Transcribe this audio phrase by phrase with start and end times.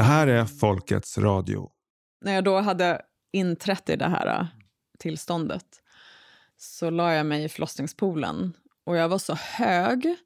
[0.00, 1.70] Det här är Folkets radio.
[2.20, 3.02] När jag då hade
[3.32, 4.46] inträtt i det här äh,
[4.98, 5.64] tillståndet
[6.56, 8.52] så la jag mig i förlossningspoolen
[8.86, 10.16] och jag var så hög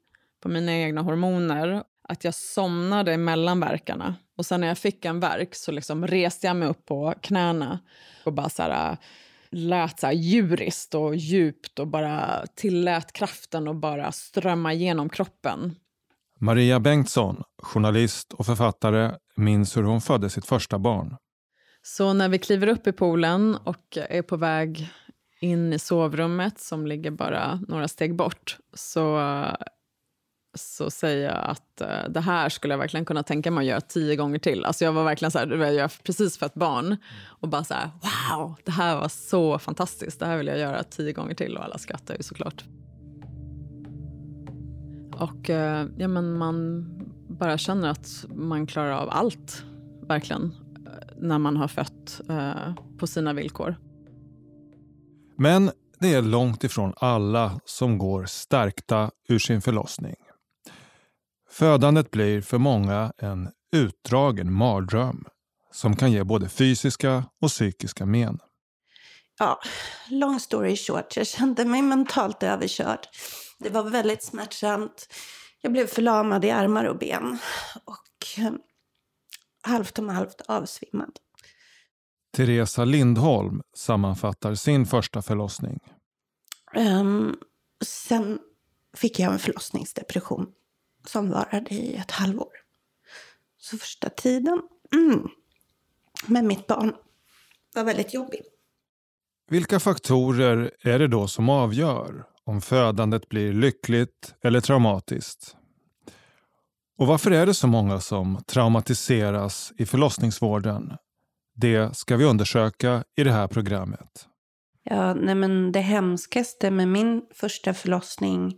[0.41, 4.15] på mina egna hormoner att jag somnade mellan verkarna.
[4.37, 7.79] Och sen när jag fick en verk så liksom reste jag mig upp på knäna
[8.23, 8.97] och bara så här, äh,
[9.49, 15.75] lät så här djuriskt och djupt och bara tillät kraften att bara strömma igenom kroppen.
[16.45, 21.15] Maria Bengtsson, journalist och författare, minns hur hon födde sitt första barn.
[21.81, 24.89] Så när vi kliver upp i poolen och är på väg
[25.41, 29.43] in i sovrummet som ligger bara några steg bort så,
[30.57, 33.81] så säger jag att eh, det här skulle jag verkligen kunna tänka mig att göra
[33.81, 34.65] tio gånger till.
[34.65, 37.89] Alltså jag var verkligen så här, jag precis för ett barn och bara så här,
[38.01, 40.19] wow, det här var så fantastiskt.
[40.19, 42.63] Det här vill jag göra tio gånger till och alla skrattar ju såklart.
[45.19, 46.85] Och uh, ja, men man
[47.29, 49.63] bara känner att man klarar av allt,
[50.07, 50.55] verkligen
[51.17, 53.75] när man har fött uh, på sina villkor.
[55.37, 60.15] Men det är långt ifrån alla som går stärkta ur sin förlossning.
[61.49, 65.25] Födandet blir för många en utdragen mardröm
[65.71, 68.39] som kan ge både fysiska och psykiska men.
[69.39, 69.59] Ja,
[70.09, 72.99] long story short, jag kände mig mentalt överkörd.
[73.59, 75.13] Det var väldigt smärtsamt.
[75.61, 77.37] Jag blev förlamad i armar och ben
[77.85, 78.53] och eh,
[79.61, 81.19] halvt om halvt avsvimmad.
[82.35, 85.79] Teresa Lindholm sammanfattar sin första förlossning.
[86.75, 87.39] Um,
[87.83, 88.39] sen
[88.93, 90.47] fick jag en förlossningsdepression
[91.05, 92.51] som varade i ett halvår.
[93.57, 94.61] Så första tiden
[94.93, 95.27] mm,
[96.27, 96.95] med mitt barn
[97.73, 98.41] var väldigt jobbig.
[99.49, 105.55] Vilka faktorer är det då som avgör om födandet blir lyckligt eller traumatiskt?
[106.97, 110.93] Och varför är det så många som traumatiseras i förlossningsvården
[111.55, 114.27] det ska vi undersöka i det här programmet.
[114.83, 118.55] Ja, nej men det hemskaste med min första förlossning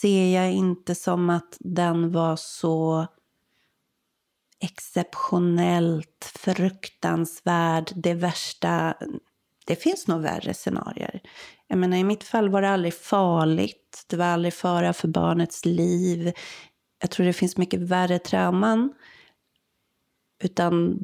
[0.00, 3.06] ser jag inte som att den var så
[4.60, 8.94] exceptionellt fruktansvärd, det värsta.
[9.66, 11.20] Det finns nog värre scenarier.
[11.68, 14.04] Jag menar, I mitt fall var det aldrig farligt.
[14.06, 16.32] Det var aldrig fara för barnets liv.
[17.00, 18.94] Jag tror det finns mycket värre trauman.
[20.44, 20.98] Utan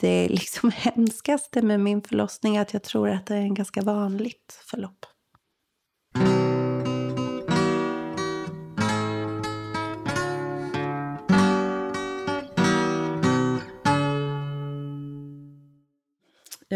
[0.00, 3.82] det liksom hemskaste med min förlossning är att jag tror att det är en ganska
[3.82, 5.06] vanligt förlopp.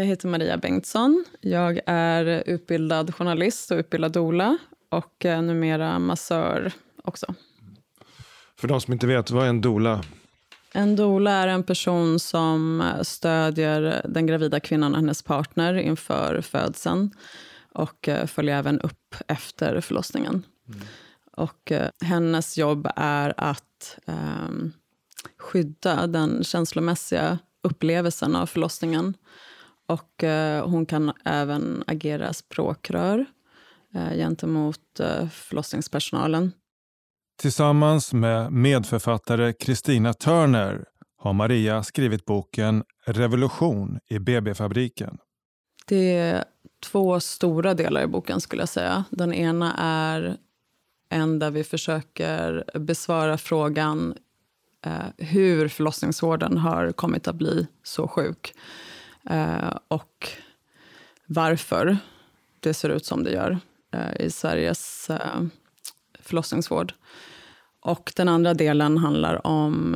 [0.01, 1.25] Jag heter Maria Bengtsson.
[1.41, 4.57] Jag är utbildad journalist och utbildad doula
[4.89, 6.71] och numera massör
[7.03, 7.33] också.
[8.59, 10.03] För de som inte vet, vad är en doula?
[10.73, 17.11] En doula är en person som stödjer den gravida kvinnan och hennes partner inför födseln
[17.73, 20.43] och eh, följer även upp efter förlossningen.
[20.67, 20.79] Mm.
[21.31, 24.49] Och eh, hennes jobb är att eh,
[25.37, 29.13] skydda den känslomässiga upplevelsen av förlossningen.
[29.91, 33.25] Och eh, hon kan även agera språkrör
[33.95, 36.51] eh, gentemot eh, förlossningspersonalen.
[37.41, 40.85] Tillsammans med medförfattare Kristina Turner
[41.17, 45.17] har Maria skrivit boken Revolution i BB-fabriken.
[45.87, 46.43] Det är
[46.91, 48.41] två stora delar i boken.
[48.41, 49.03] skulle jag säga.
[49.09, 50.37] Den ena är
[51.09, 54.15] en där vi försöker besvara frågan
[54.85, 54.91] eh,
[55.27, 58.53] hur förlossningsvården har kommit att bli så sjuk
[59.29, 60.29] Eh, och
[61.27, 61.97] varför
[62.59, 63.59] det ser ut som det gör
[63.93, 65.41] eh, i Sveriges eh,
[66.19, 66.93] förlossningsvård.
[67.81, 69.95] Och den andra delen handlar om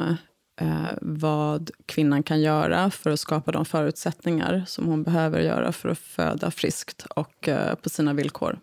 [0.61, 5.89] eh, vad kvinnan kan göra för att skapa de förutsättningar som hon behöver göra för
[5.89, 8.59] att föda friskt och eh, på sina villkor.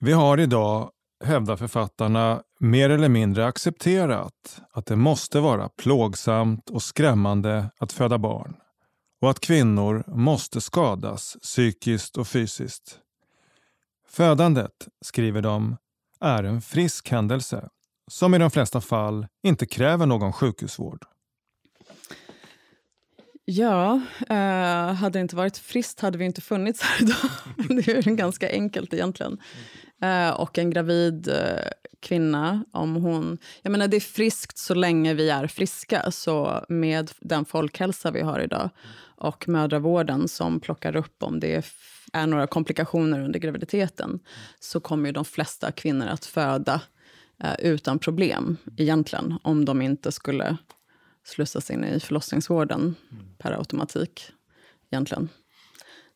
[0.00, 0.90] Vi har idag,
[1.24, 8.18] hävdar författarna, mer eller mindre accepterat att det måste vara plågsamt och skrämmande att föda
[8.18, 8.56] barn
[9.20, 12.98] och att kvinnor måste skadas psykiskt och fysiskt.
[14.08, 15.76] Födandet, skriver de,
[16.20, 17.68] är en frisk händelse
[18.10, 21.04] som i de flesta fall inte kräver någon sjukhusvård.
[23.44, 27.30] Ja, eh, hade det inte varit friskt hade vi inte funnits här idag.
[27.84, 29.38] det är ganska enkelt egentligen.
[30.02, 31.70] Eh, och en gravid eh,
[32.00, 33.38] kvinna, om hon...
[33.62, 36.10] Jag menar, det är friskt så länge vi är friska.
[36.10, 38.70] Så med den folkhälsa vi har idag
[39.18, 41.66] och mödravården som plockar upp om det
[42.12, 44.20] är några komplikationer under graviditeten
[44.60, 46.80] så kommer de flesta kvinnor att föda
[47.42, 50.56] eh, utan problem egentligen om de inte skulle
[51.24, 52.94] slussas in i förlossningsvården
[53.38, 54.30] per automatik.
[54.90, 55.28] egentligen.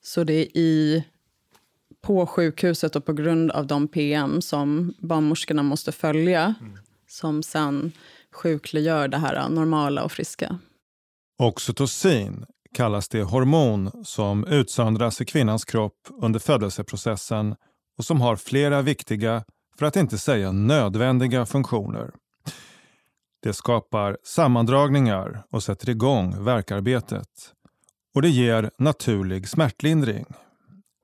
[0.01, 1.05] Så det är i,
[2.01, 6.55] på sjukhuset och på grund av de PM som barnmorskorna måste följa
[7.09, 7.93] som sen
[8.33, 10.59] sjukliggör det här normala och friska.
[11.39, 17.57] Oxytocin kallas det hormon som utsöndras i kvinnans kropp under födelseprocessen
[17.99, 19.45] och som har flera viktiga,
[19.79, 22.11] för att inte säga nödvändiga, funktioner.
[23.43, 27.29] Det skapar sammandragningar och sätter igång verkarbetet.
[28.15, 30.27] Och det ger naturlig smärtlindring.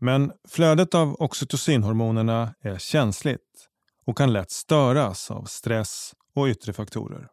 [0.00, 3.69] Men flödet av oxytocinhormonerna är känsligt
[4.06, 7.29] och kan lätt störas av stress och yttre faktorer.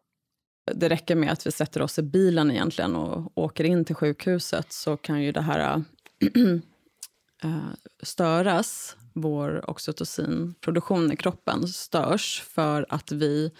[0.74, 4.72] Det räcker med att vi sätter oss i bilen egentligen och åker in till sjukhuset
[4.72, 5.78] så kan ju det här äh,
[7.50, 8.96] äh störas.
[9.12, 13.50] Vår oxytocinproduktion i kroppen störs för att vi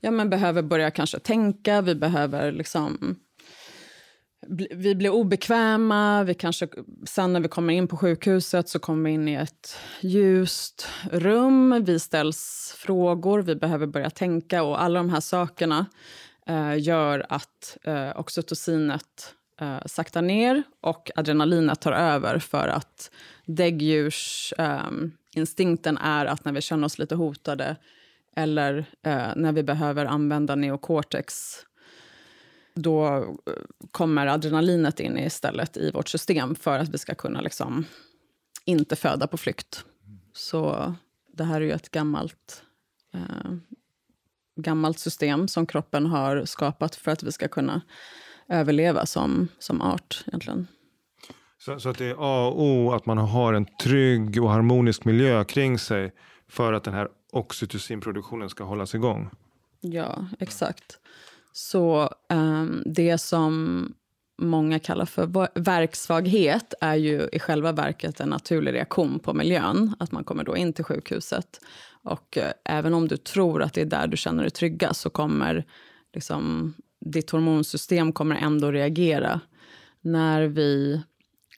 [0.00, 3.16] ja, men behöver börja kanske tänka, vi behöver liksom
[4.70, 6.24] vi blir obekväma.
[6.24, 6.68] Vi kanske,
[7.06, 11.84] sen när vi kommer in på sjukhuset så kommer vi in i ett ljust rum.
[11.84, 14.62] Vi ställs frågor, vi behöver börja tänka.
[14.62, 15.86] och Alla de här sakerna
[16.48, 23.10] Eh, gör att eh, oxytocinet eh, saktar ner och adrenalinet tar över för att
[23.46, 27.76] däggdjursinstinkten ehm, eh, är att när vi känner oss lite hotade
[28.36, 31.54] eller eh, när vi behöver använda neocortex
[32.74, 33.24] då eh,
[33.90, 37.84] kommer adrenalinet in istället i vårt system för att vi ska kunna liksom
[38.64, 39.84] inte föda på flykt.
[40.32, 40.94] Så
[41.32, 42.62] det här är ju ett gammalt,
[43.14, 43.52] eh,
[44.62, 47.80] gammalt system som kroppen har skapat för att vi ska kunna
[48.48, 50.24] överleva som, som art.
[50.26, 50.66] egentligen.
[51.58, 55.04] Så, så, att det är A och O att man har en trygg och harmonisk
[55.04, 56.12] miljö kring sig
[56.48, 59.30] för att den här oxytocinproduktionen ska hållas igång?
[59.80, 60.98] Ja, exakt.
[61.52, 63.94] Så um, det som
[64.38, 69.94] många kallar för verksvaghet är ju i själva verket en naturlig reaktion på miljön.
[69.98, 71.60] Att man kommer då in till sjukhuset.
[72.02, 75.10] Och eh, även om du tror att det är där du känner dig trygga så
[75.10, 75.64] kommer
[76.14, 79.40] liksom, ditt hormonsystem kommer ändå reagera.
[80.00, 81.02] När vi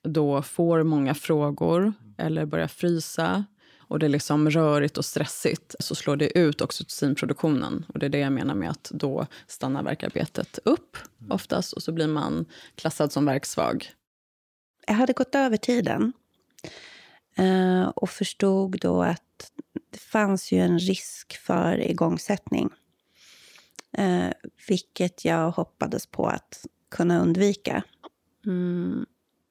[0.03, 3.45] då får många frågor eller börjar frysa
[3.91, 7.87] och det är liksom rörigt och stressigt så slår det ut oxytocinproduktionen.
[7.89, 10.97] Och det är det jag menar med att då stannar verkarbetet upp
[11.31, 12.45] oftast och så blir man
[12.75, 13.91] klassad som verksvag.
[14.87, 16.13] Jag hade gått över tiden
[17.37, 19.53] eh, och förstod då att
[19.91, 22.71] det fanns ju en risk för igångsättning.
[23.93, 24.29] Eh,
[24.69, 27.83] vilket jag hoppades på att kunna undvika.
[28.47, 29.07] Mm,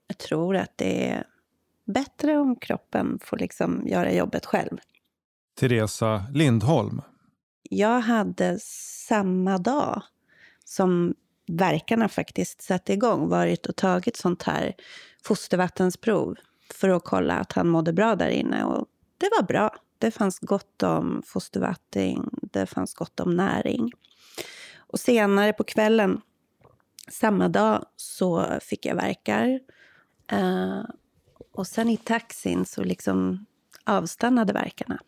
[0.07, 1.23] jag tror att det är
[1.93, 4.77] bättre om kroppen får liksom göra jobbet själv.
[5.59, 7.01] Teresa Lindholm.
[7.69, 8.59] Jag hade
[9.07, 10.03] samma dag
[10.65, 11.15] som
[11.47, 14.75] verkarna faktiskt satte igång varit och tagit sånt här
[15.23, 16.35] fostervattensprov
[16.73, 18.63] för att kolla att han mådde bra där inne.
[18.63, 18.87] Och
[19.17, 19.75] det var bra.
[19.97, 23.91] Det fanns gott om fostervatten, det fanns gott om näring.
[24.77, 26.21] Och senare på kvällen,
[27.11, 29.59] samma dag, så fick jag verkar.
[31.59, 33.45] Och sen i taxin så liksom
[33.83, 34.99] avstannade verkarna.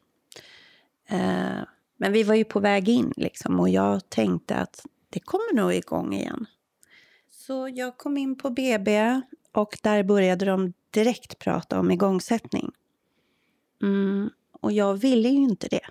[1.07, 1.63] Eh,
[1.97, 5.73] men vi var ju på väg in liksom, och jag tänkte att det kommer nog
[5.73, 6.45] igång igen.
[7.29, 9.21] Så jag kom in på BB
[9.51, 12.71] och där började de direkt prata om igångsättning.
[13.81, 15.87] Mm, och jag ville ju inte det.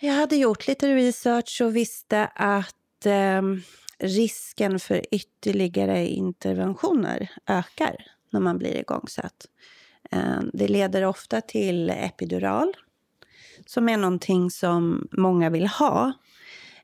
[0.00, 3.42] Jag hade gjort lite research och visste att eh,
[3.98, 9.46] risken för ytterligare interventioner ökar när man blir igångsatt.
[10.10, 12.76] Eh, det leder ofta till epidural,
[13.66, 16.12] som är någonting som många vill ha.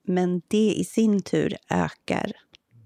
[0.02, 2.32] Men det i sin tur ökar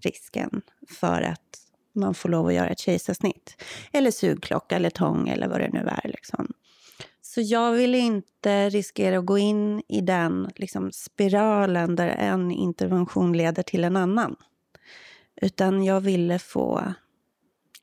[0.02, 1.58] risken för att
[1.92, 3.62] man får lov att göra ett kejsarsnitt.
[3.92, 6.08] Eller sugklocka eller tång eller vad det nu är.
[6.08, 6.52] Liksom.
[7.22, 13.32] Så jag ville inte riskera att gå in i den liksom, spiralen där en intervention
[13.32, 14.36] leder till en annan.
[15.40, 16.94] Utan jag ville få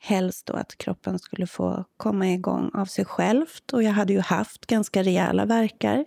[0.05, 3.73] helst då att kroppen skulle få komma igång av sig självt.
[3.73, 6.05] Och jag hade ju haft ganska rejäla verkar.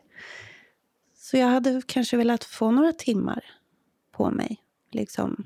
[1.16, 3.44] Så jag hade kanske velat få några timmar
[4.12, 4.56] på mig.
[4.90, 5.44] Liksom.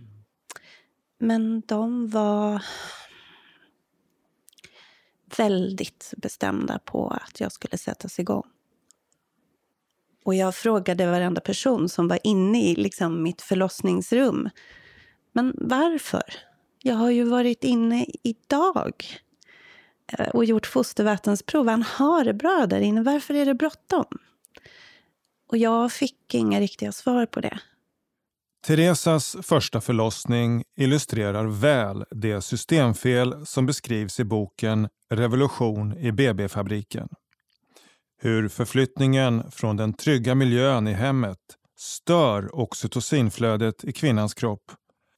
[1.18, 2.64] Men de var
[5.37, 8.47] väldigt bestämda på att jag skulle sättas igång.
[10.25, 14.50] Och jag frågade varenda person som var inne i liksom, mitt förlossningsrum.
[15.32, 16.51] Men varför?
[16.82, 19.04] Jag har ju varit inne idag
[20.18, 21.68] eh, och gjort fostervattensprov.
[21.68, 23.02] Han har det bra där inne.
[23.02, 24.04] Varför är det bråttom?
[25.48, 27.58] Och jag fick inga riktiga svar på det.
[28.66, 37.08] Teresas första förlossning illustrerar väl det systemfel som beskrivs i boken Revolution i BB-fabriken.
[38.18, 41.38] Hur förflyttningen från den trygga miljön i hemmet
[41.78, 44.72] stör oxytocinflödet i kvinnans kropp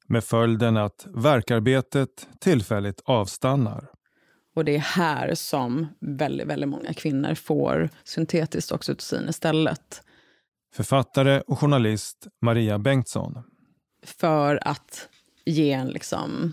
[0.09, 3.89] med följden att verkarbetet tillfälligt avstannar.
[4.55, 10.03] Och det är här som väldigt, väldigt många kvinnor får syntetiskt oxytocin istället.
[10.75, 13.43] Författare och journalist Maria Bengtsson.
[14.03, 15.09] För att
[15.45, 16.53] ge en liksom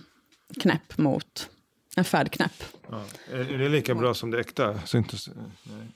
[0.62, 1.50] knäpp mot
[1.96, 2.64] en färdknäpp.
[2.90, 3.04] Ja.
[3.32, 4.80] Är det lika bra som det äkta?
[4.80, 5.30] Syntes...
[5.64, 5.88] Nej.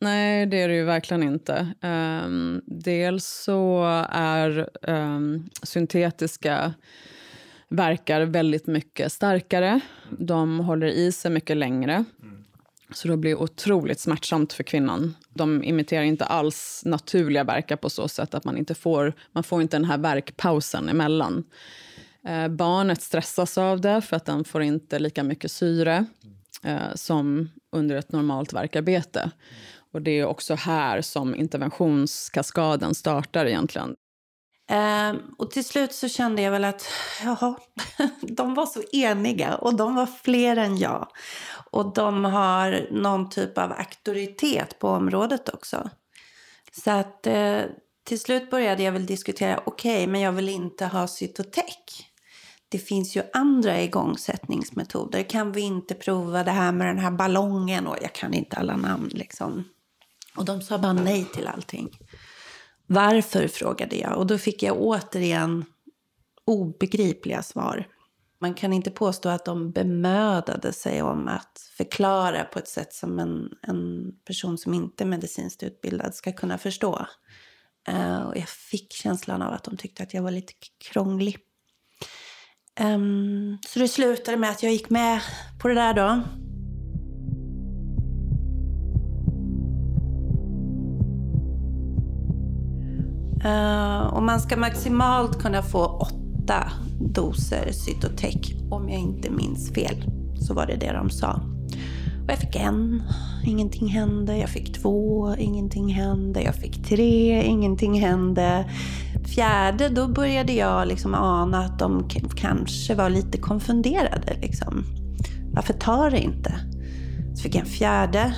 [0.00, 1.74] Nej, det är det ju verkligen inte.
[1.80, 6.74] Um, dels så är um, syntetiska
[7.68, 9.80] verkar väldigt mycket starkare.
[10.10, 12.04] De håller i sig mycket längre.
[12.22, 12.44] Mm.
[12.92, 15.16] Så det blir otroligt smärtsamt för kvinnan.
[15.28, 19.62] De imiterar inte alls naturliga verkar på så sätt att man inte får, man får
[19.62, 21.44] inte den här verkpausen emellan.
[22.26, 26.06] Eh, barnet stressas av det för att den får inte lika mycket syre
[26.62, 29.30] eh, som under ett normalt verkarbete.
[29.92, 33.94] Och det är också här som interventionskaskaden startar egentligen.
[34.70, 36.88] Eh, och till slut så kände jag väl att
[37.24, 37.56] jaha,
[38.20, 41.08] de var så eniga och de var fler än jag.
[41.70, 45.90] Och de har någon typ av auktoritet på området också.
[46.72, 47.60] Så att eh,
[48.04, 52.06] till slut började jag väl diskutera, okej, okay, men jag vill inte ha cytotech.
[52.68, 55.22] Det finns ju andra igångsättningsmetoder.
[55.22, 57.86] Kan vi inte prova det här med den här ballongen?
[57.86, 59.64] Och jag kan inte alla namn liksom.
[60.36, 61.88] Och de sa bara nej till allting.
[62.86, 64.18] Varför, frågade jag.
[64.18, 65.64] Och då fick jag återigen
[66.44, 67.86] obegripliga svar.
[68.40, 73.18] Man kan inte påstå att de bemödade sig om att förklara på ett sätt som
[73.18, 77.06] en, en person som inte är medicinskt utbildad ska kunna förstå.
[77.88, 80.52] Uh, och jag fick känslan av att de tyckte att jag var lite
[80.84, 81.38] krånglig.
[82.80, 85.20] Um, så det slutade med att jag gick med
[85.62, 86.22] på det där då.
[93.44, 100.04] Eh, och man ska maximalt kunna få åtta doser Cytotec om jag inte minns fel.
[100.40, 101.40] Så var det det de sa.
[102.24, 103.02] Och jag fick en,
[103.44, 104.36] ingenting hände.
[104.36, 106.42] Jag fick två, ingenting hände.
[106.42, 108.70] Jag fick tre, ingenting hände.
[109.24, 114.36] Fjärde, då började jag liksom ana att de kanske var lite konfunderade.
[114.40, 114.84] Liksom.
[115.52, 116.54] Varför tar det inte?
[117.34, 118.34] Så fick jag en fjärde,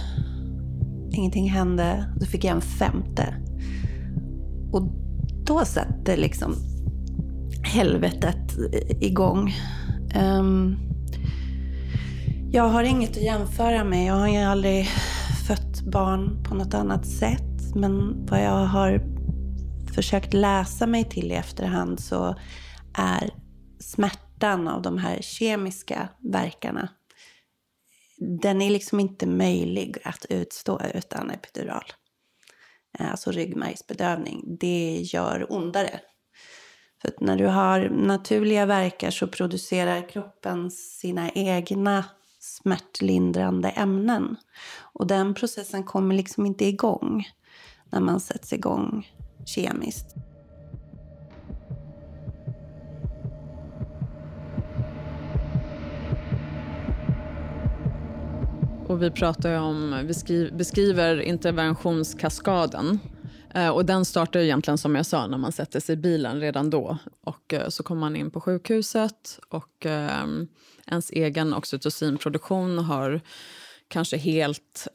[1.13, 2.15] ingenting hände.
[2.21, 3.35] Så fick jag en femte.
[4.73, 4.83] Och
[5.47, 6.55] då satte liksom
[7.65, 8.59] helvetet
[9.01, 9.55] igång.
[10.17, 10.79] Um,
[12.53, 14.07] jag har inget att jämföra med.
[14.07, 14.89] Jag har ju aldrig
[15.49, 17.75] fött barn på något annat sätt.
[17.75, 19.03] Men vad jag har
[19.95, 22.37] försökt läsa mig till i efterhand så
[22.95, 23.31] är
[23.81, 26.89] smärtan av de här kemiska verkarna
[28.41, 31.85] den är liksom inte möjlig att utstå utan epidural.
[32.99, 36.01] Eh, alltså ryggmärgsbedövning, det gör ondare.
[37.03, 42.05] För när du har naturliga verkar så producerar kroppen sina egna
[42.41, 44.37] smärtlindrande ämnen.
[44.79, 47.25] Och den processen kommer liksom inte igång
[47.91, 49.09] när man sätts igång
[49.47, 50.22] kemiskt.
[58.93, 62.99] Och vi pratar om, vi beskriver interventionskaskaden.
[63.55, 66.71] Eh, och den startar egentligen som jag sa när man sätter sig i bilen redan
[66.71, 66.99] då.
[67.21, 70.27] Och eh, så kommer man in på sjukhuset och eh,
[70.87, 73.21] ens egen oxytocinproduktion har
[73.89, 74.89] kanske helt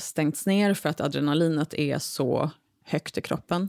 [0.00, 2.50] stängts ner för att adrenalinet är så
[2.84, 3.68] högt i kroppen.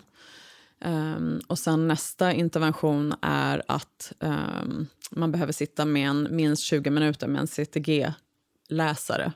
[0.86, 6.90] Um, och sen nästa intervention är att um, man behöver sitta med en minst 20
[6.90, 9.34] minuter med en CTG-läsare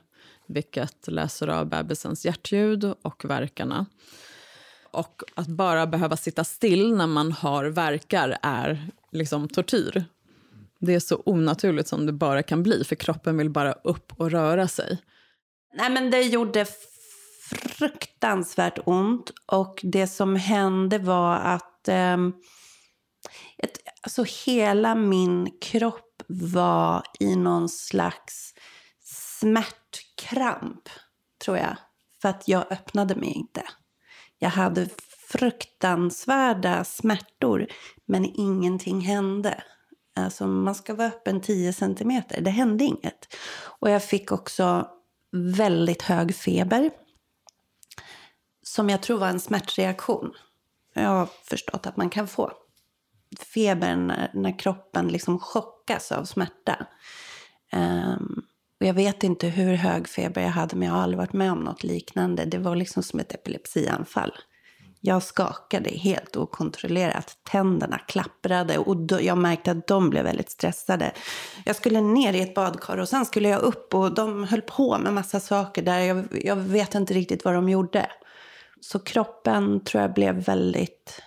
[0.50, 3.86] vilket läser av bebisens hjärtljud och verkarna.
[4.90, 10.04] Och att bara behöva sitta still när man har verkar är liksom tortyr.
[10.80, 14.30] Det är så onaturligt som det bara kan bli, för kroppen vill bara upp och
[14.30, 14.98] röra sig.
[15.74, 16.66] Nej, men det gjorde
[17.68, 19.30] fruktansvärt ont.
[19.46, 22.16] Och det som hände var att eh,
[23.58, 28.54] ett, alltså hela min kropp var i någon slags
[29.40, 29.79] smärta
[30.20, 30.88] Kramp,
[31.44, 31.76] tror jag.
[32.22, 33.62] För att jag öppnade mig inte.
[34.38, 34.88] Jag hade
[35.28, 37.66] fruktansvärda smärtor,
[38.06, 39.62] men ingenting hände.
[40.16, 42.40] Alltså man ska vara öppen 10 centimeter.
[42.40, 43.36] Det hände inget.
[43.80, 44.88] Och jag fick också
[45.32, 46.90] väldigt hög feber.
[48.62, 50.32] Som jag tror var en smärtreaktion.
[50.94, 52.52] Jag har förstått att man kan få.
[53.54, 56.86] feber när, när kroppen liksom chockas av smärta.
[57.72, 58.42] Um,
[58.80, 61.52] och jag vet inte hur hög feber jag hade, men jag har aldrig varit med
[61.52, 62.44] om något liknande.
[62.44, 64.32] Det var liksom som ett epilepsianfall.
[65.00, 67.38] Jag skakade helt okontrollerat.
[67.50, 71.12] Tänderna klapprade och då, jag märkte att de blev väldigt stressade.
[71.64, 74.98] Jag skulle ner i ett badkar och sen skulle jag upp och de höll på
[74.98, 75.98] med massa saker där.
[75.98, 78.10] Jag, jag vet inte riktigt vad de gjorde.
[78.80, 81.22] Så kroppen tror jag blev väldigt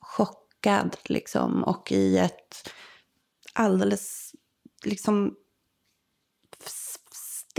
[0.00, 2.70] chockad liksom och i ett
[3.54, 4.34] alldeles
[4.84, 5.34] liksom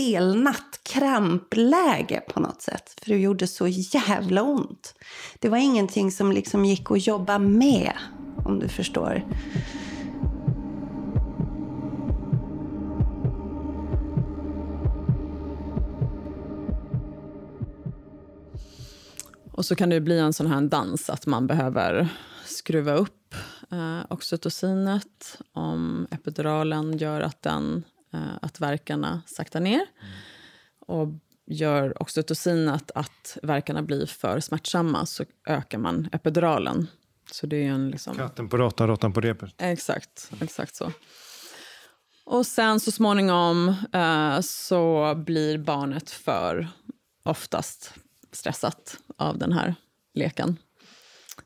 [0.02, 3.00] stelnat krampläge på något sätt.
[3.02, 4.96] För det gjorde så jävla ont.
[5.40, 7.94] Det var ingenting som liksom gick att jobba med,
[8.46, 9.24] om du förstår.
[19.52, 22.10] Och så kan det bli en sån här dans att man behöver
[22.46, 23.36] skruva upp
[23.72, 27.84] eh, oxytocinet om epiduralen gör att den
[28.42, 29.86] att verkarna saktar ner.
[30.80, 31.08] Och
[31.46, 36.88] gör oxytocinet att verkarna blir för smärtsamma så ökar man epiduralen.
[37.32, 38.16] Så det är en liksom...
[38.18, 39.54] Katten på råttan, råttan på repet.
[39.58, 40.92] Exakt, exakt så.
[42.26, 46.68] Och sen så småningom eh, så blir barnet för
[47.24, 47.94] oftast
[48.32, 49.76] stressat av den här
[50.14, 50.58] leken.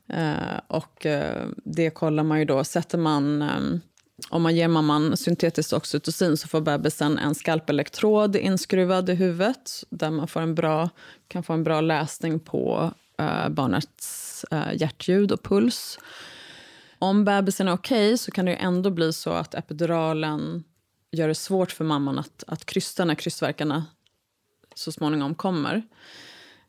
[0.08, 2.64] Eh, och eh, det kollar man ju då.
[2.64, 3.80] Sätter man ehm,
[4.30, 10.10] om man ger mamman syntetiskt oxytocin så får bebisen en skalpelektrod inskruvad i huvudet där
[10.10, 10.90] man får en bra,
[11.28, 15.98] kan få en bra läsning på uh, barnets uh, hjärtljud och puls.
[16.98, 20.64] Om bebisen är okej okay, så kan det ändå bli så att epiduralen
[21.10, 23.86] gör det svårt för mamman att, att krysta när krystverkarna
[24.74, 25.82] så småningom kommer.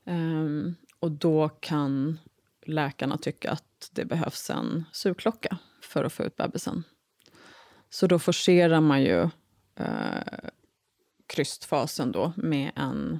[0.05, 2.19] Um, och då kan
[2.65, 6.83] läkarna tycka att det behövs en sugklocka för att få ut bebisen.
[7.89, 9.21] Så då forcerar man ju
[9.75, 10.49] eh,
[11.27, 13.19] krystfasen då med en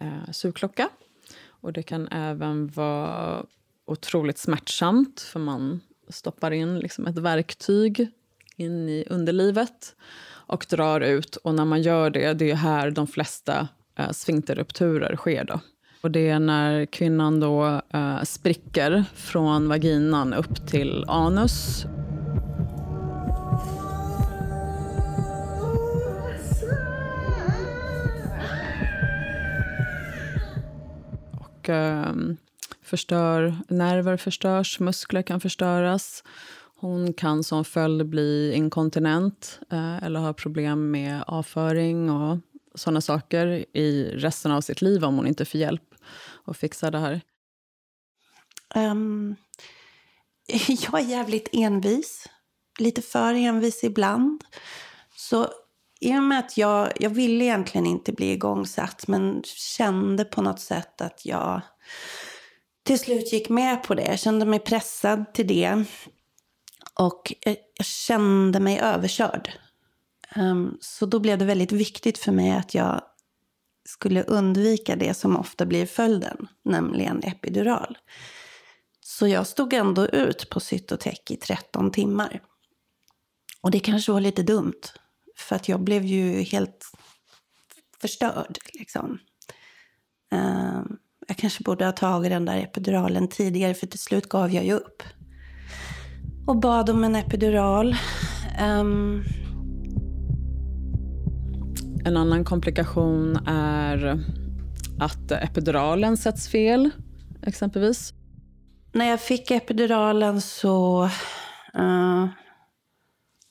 [0.00, 0.88] eh, sugklocka.
[1.46, 3.46] Och det kan även vara
[3.84, 8.08] otroligt smärtsamt för man stoppar in liksom ett verktyg
[8.56, 9.96] in i underlivet
[10.30, 11.36] och drar ut.
[11.36, 15.44] Och när man gör det, det är här de flesta eh, sfinkterrupturer sker.
[15.44, 15.60] Då.
[16.00, 21.86] Och det är när kvinnan då eh, spricker från vaginan upp till anus
[31.72, 32.36] Mm,
[32.82, 36.24] förstör, nerver förstörs, muskler kan förstöras.
[36.76, 42.38] Hon kan som följd bli inkontinent eh, eller ha problem med avföring och
[42.74, 45.94] såna saker i resten av sitt liv om hon inte får hjälp
[46.44, 47.20] att fixa det här.
[48.74, 49.36] Um,
[50.68, 52.26] jag är jävligt envis.
[52.78, 54.44] Lite för envis ibland.
[55.16, 55.48] Så
[56.00, 60.60] i och med att jag, jag ville egentligen inte bli igångsatt men kände på något
[60.60, 61.60] sätt att jag
[62.82, 64.04] till slut gick med på det.
[64.04, 65.84] Jag kände mig pressad till det.
[66.94, 69.52] Och jag, jag kände mig överkörd.
[70.36, 73.02] Um, så då blev det väldigt viktigt för mig att jag
[73.88, 77.98] skulle undvika det som ofta blir följden, nämligen epidural.
[79.00, 82.42] Så jag stod ändå ut på Cytotec i 13 timmar.
[83.60, 84.80] Och det kanske var lite dumt.
[85.38, 86.92] För att jag blev ju helt
[88.00, 88.58] förstörd.
[88.74, 89.18] Liksom.
[90.34, 90.82] Uh,
[91.28, 94.72] jag kanske borde ha tagit den där epiduralen tidigare för till slut gav jag ju
[94.72, 95.02] upp.
[96.46, 97.96] Och bad om en epidural.
[98.62, 99.24] Um...
[102.04, 104.24] En annan komplikation är
[105.00, 106.90] att epiduralen sätts fel,
[107.42, 108.12] exempelvis.
[108.92, 111.04] När jag fick epiduralen så
[111.78, 112.26] uh,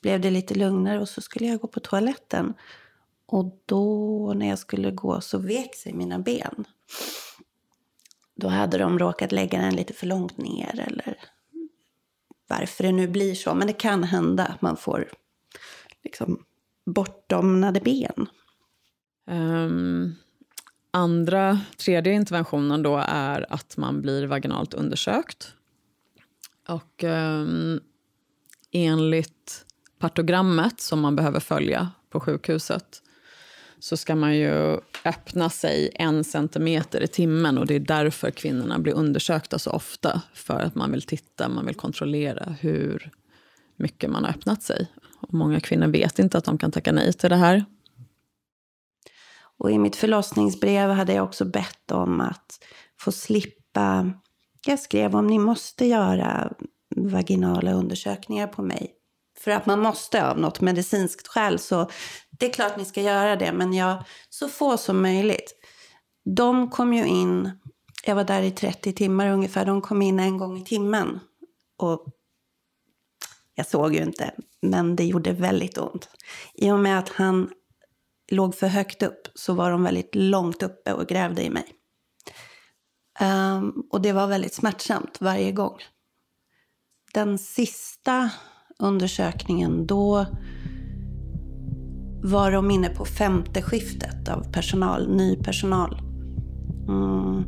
[0.07, 2.53] blev det lite lugnare och så skulle jag gå på toaletten.
[3.25, 6.65] Och då när jag skulle gå så vek sig mina ben.
[8.35, 11.17] Då hade de råkat lägga den lite för långt ner eller
[12.47, 13.55] varför det nu blir så.
[13.55, 15.09] Men det kan hända att man får
[16.03, 16.45] liksom
[16.85, 18.27] bortdomnade ben.
[19.25, 20.15] Um,
[20.91, 25.53] andra, tredje interventionen då är att man blir vaginalt undersökt.
[26.67, 27.79] Och um,
[28.71, 29.66] enligt
[29.99, 33.01] partogrammet som man behöver följa på sjukhuset
[33.79, 37.57] så ska man ju öppna sig en centimeter i timmen.
[37.57, 40.21] och Det är därför kvinnorna blir undersökta så ofta.
[40.33, 43.11] För att man vill titta, man vill kontrollera hur
[43.75, 44.91] mycket man har öppnat sig.
[45.21, 47.65] Och många kvinnor vet inte att de kan tacka nej till det här.
[49.59, 52.59] Och I mitt förlossningsbrev hade jag också bett om att
[52.99, 54.11] få slippa...
[54.65, 56.53] Jag skrev om ni måste göra
[56.95, 58.96] vaginala undersökningar på mig.
[59.39, 61.89] För att man måste av något medicinskt skäl så
[62.29, 65.53] det är klart ni ska göra det men jag, så få som möjligt.
[66.35, 67.51] De kom ju in,
[68.05, 71.19] jag var där i 30 timmar ungefär, de kom in en gång i timmen.
[71.77, 72.05] Och
[73.55, 76.09] jag såg ju inte, men det gjorde väldigt ont.
[76.53, 77.49] I och med att han
[78.31, 81.73] låg för högt upp så var de väldigt långt uppe och grävde i mig.
[83.19, 85.77] Um, och det var väldigt smärtsamt varje gång.
[87.13, 88.29] Den sista
[88.79, 90.25] undersökningen, då
[92.23, 96.01] var de inne på femte skiftet av personal, ny personal.
[96.87, 97.43] Mm,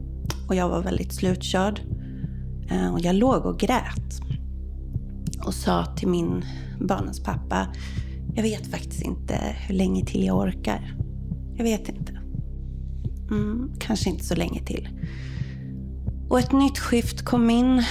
[0.48, 1.82] och jag var väldigt slutkörd.
[2.70, 4.22] Eh, och jag låg och grät.
[5.46, 6.46] Och sa till min
[6.80, 7.68] barnens pappa,
[8.36, 10.96] jag vet faktiskt inte hur länge till jag orkar.
[11.56, 12.20] Jag vet inte.
[13.32, 14.89] Mm, kanske inte så länge till.
[16.30, 17.84] Och ett nytt skift kom in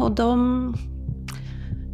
[0.00, 0.76] och de...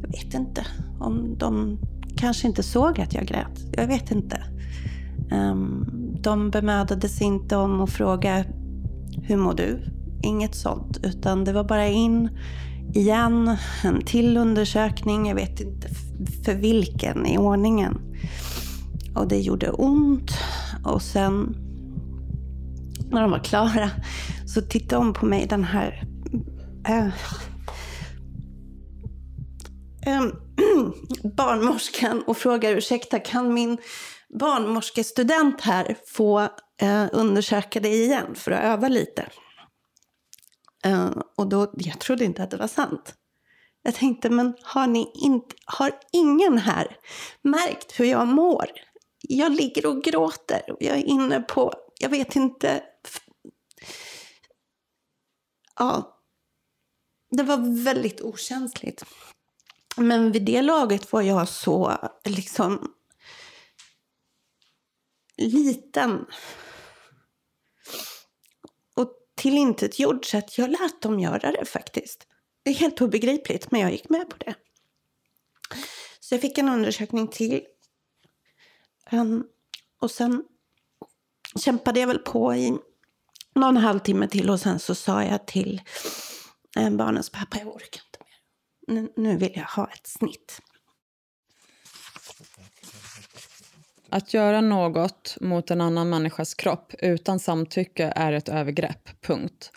[0.03, 0.67] Jag vet inte
[1.01, 1.79] om de
[2.17, 3.61] kanske inte såg att jag grät.
[3.77, 4.43] Jag vet inte.
[5.33, 5.87] Um,
[6.21, 8.45] de bemödade sig inte om att fråga
[9.23, 9.81] hur mår du?
[10.23, 11.01] Inget sånt.
[11.03, 12.29] Utan det var bara in
[12.95, 15.29] igen, en till undersökning.
[15.29, 15.89] Jag vet inte
[16.45, 17.99] för vilken i ordningen.
[19.15, 20.31] Och det gjorde ont.
[20.85, 21.57] Och sen
[23.11, 23.91] när de var klara
[24.47, 26.05] så tittade hon på mig, den här...
[26.89, 27.07] Äh,
[30.07, 30.27] äh,
[31.37, 33.79] barnmorskan och frågar ursäkta, kan min
[34.39, 36.41] barnmorskestudent här få
[36.83, 39.27] eh, undersöka dig igen för att öva lite?
[40.85, 43.15] Eh, och då, jag trodde inte att det var sant.
[43.83, 46.97] Jag tänkte, men har, ni inte, har ingen här
[47.43, 48.67] märkt hur jag mår?
[49.29, 52.83] Jag ligger och gråter och jag är inne på, jag vet inte.
[55.79, 56.21] Ja,
[57.31, 59.05] det var väldigt okänsligt.
[60.01, 62.95] Men vid det laget var jag så liksom
[65.37, 66.27] liten
[69.41, 72.27] tillintetgjord så att jag lät dem göra det faktiskt.
[72.63, 74.55] Det är helt obegripligt, men jag gick med på det.
[76.21, 77.63] Så jag fick en undersökning till.
[79.13, 79.47] Um,
[80.01, 80.45] och sen
[81.57, 82.79] kämpade jag väl på i
[83.55, 85.81] någon halvtimme till och sen så sa jag till
[86.77, 88.10] um, barnens pappa, jag orkar.
[89.17, 90.61] Nu, vill jag ha ett snitt.
[94.09, 99.73] Att göra något mot en annan människas kropp utan samtycke är ett övergrepp, punkt.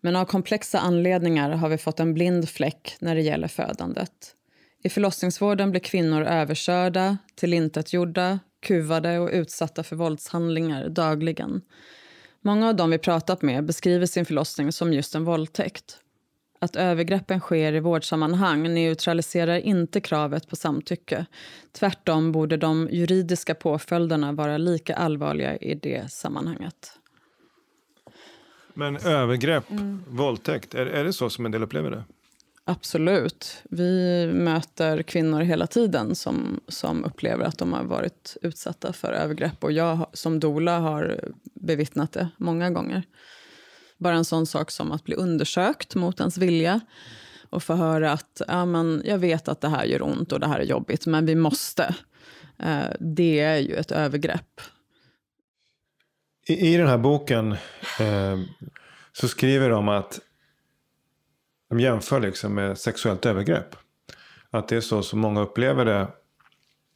[0.00, 4.34] Men av komplexa anledningar har vi fått en blind fläck när det gäller födandet.
[4.82, 11.62] I förlossningsvården blir kvinnor överkörda, tillintetgjorda, kuvade och utsatta för våldshandlingar dagligen.
[12.40, 15.98] Många av dem vi pratat med beskriver sin förlossning som just en våldtäkt.
[16.60, 21.26] Att övergreppen sker i vårdsammanhang neutraliserar inte kravet på samtycke.
[21.72, 26.92] Tvärtom borde de juridiska påföljderna vara lika allvarliga i det sammanhanget.
[28.74, 30.04] Men övergrepp, mm.
[30.08, 32.04] våldtäkt, är, är det så som en del upplever det?
[32.64, 33.62] Absolut.
[33.70, 39.64] Vi möter kvinnor hela tiden som, som upplever att de har varit utsatta för övergrepp.
[39.64, 41.20] Och jag som dola har
[41.54, 43.02] bevittnat det många gånger.
[43.98, 46.80] Bara en sån sak som att bli undersökt mot ens vilja
[47.50, 50.46] och få höra att ja, men jag vet att det här gör ont och det
[50.46, 51.94] här är jobbigt, men vi måste.
[52.58, 54.60] Eh, det är ju ett övergrepp.
[56.46, 57.52] I, i den här boken
[58.00, 58.38] eh,
[59.12, 60.20] så skriver de att
[61.68, 63.76] de jämför liksom med sexuellt övergrepp.
[64.50, 66.08] Att det är så som många upplever det.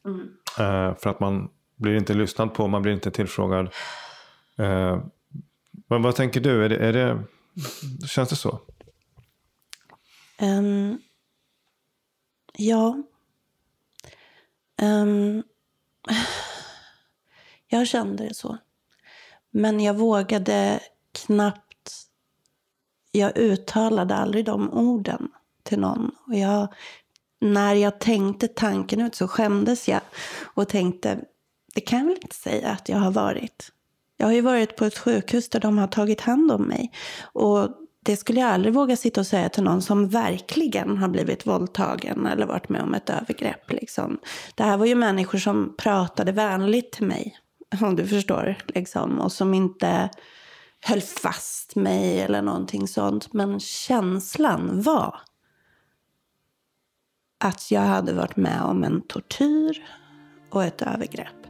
[0.05, 0.19] Mm.
[0.59, 3.69] Eh, för att man blir inte lyssnad på, man blir inte tillfrågad.
[4.57, 5.03] Eh,
[5.87, 6.65] men vad tänker du?
[6.65, 7.23] Är det, är det,
[8.07, 8.59] känns det så?
[10.41, 11.01] Um,
[12.57, 13.03] ja.
[14.81, 15.43] Um,
[17.67, 18.57] jag kände det så.
[19.51, 20.79] Men jag vågade
[21.11, 21.59] knappt...
[23.11, 25.31] Jag uttalade aldrig de orden
[25.63, 26.11] till någon.
[26.27, 26.73] Och jag,
[27.41, 30.01] när jag tänkte tanken ut så skämdes jag
[30.43, 31.19] och tänkte
[31.73, 33.71] det kan jag väl inte säga att jag har varit.
[34.23, 36.91] Jag har ju varit på ett sjukhus där de har tagit hand om mig.
[37.33, 37.69] Och
[38.03, 42.27] det skulle jag aldrig våga sitta och säga till någon som verkligen har blivit våldtagen
[42.27, 43.71] eller varit med om ett övergrepp.
[43.71, 44.19] Liksom.
[44.55, 47.37] Det här var ju människor som pratade vänligt till mig,
[47.81, 48.55] om du förstår.
[48.67, 50.09] Liksom, och som inte
[50.81, 53.33] höll fast mig eller någonting sånt.
[53.33, 55.15] Men känslan var
[57.39, 59.83] att jag hade varit med om en tortyr
[60.49, 61.42] och ett övergrepp.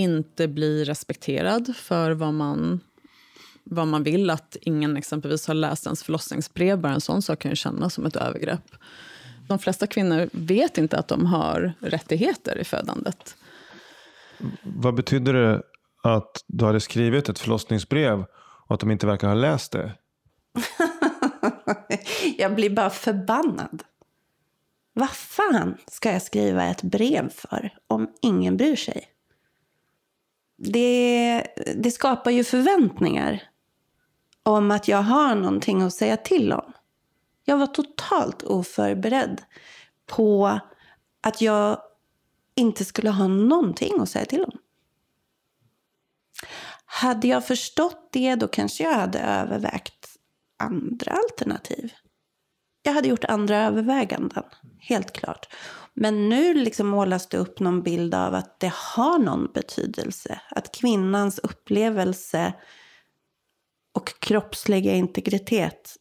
[0.00, 2.80] Inte bli respekterad för vad man,
[3.64, 4.30] vad man vill.
[4.30, 6.78] Att ingen exempelvis har läst ens förlossningsbrev.
[6.78, 8.76] Bara en sån sak kan ju kännas som ett övergrepp.
[9.48, 13.36] De flesta kvinnor vet inte att de har rättigheter i födandet.
[14.62, 15.62] Vad betyder det
[16.02, 18.24] att du hade skrivit ett förlossningsbrev
[18.66, 19.92] och att de inte verkar ha läst det?
[22.38, 23.82] jag blir bara förbannad.
[24.92, 29.09] Vad fan ska jag skriva ett brev för om ingen bryr sig?
[30.62, 31.46] Det,
[31.76, 33.42] det skapar ju förväntningar
[34.42, 36.72] om att jag har någonting att säga till om.
[37.44, 39.42] Jag var totalt oförberedd
[40.06, 40.60] på
[41.22, 41.78] att jag
[42.54, 44.58] inte skulle ha någonting att säga till om.
[46.84, 50.16] Hade jag förstått det, då kanske jag hade övervägt
[50.56, 51.92] andra alternativ.
[52.82, 54.44] Jag hade gjort andra överväganden,
[54.78, 55.48] helt klart.
[55.94, 60.40] Men nu liksom målas det upp någon bild av att det har någon betydelse.
[60.50, 62.52] Att kvinnans upplevelse
[63.92, 65.96] och kroppsliga integritet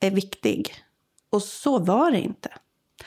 [0.00, 0.74] är viktig.
[1.30, 2.50] Och så var det inte.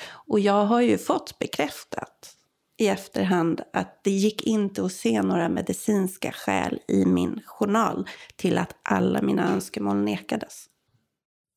[0.08, 2.36] Och jag har ju fått bekräftat
[2.78, 8.58] i efterhand att det gick inte att se några medicinska skäl i min journal till
[8.58, 10.66] att alla mina önskemål nekades.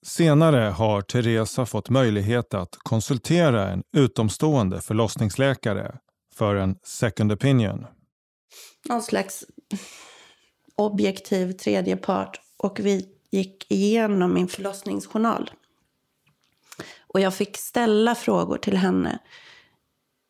[0.09, 5.95] Senare har Teresa fått möjlighet att konsultera en utomstående förlossningsläkare
[6.35, 7.87] för en second opinion.
[8.89, 9.45] Någon slags
[10.77, 15.51] objektiv tredje part och vi gick igenom min förlossningsjournal.
[17.07, 19.19] Och jag fick ställa frågor till henne.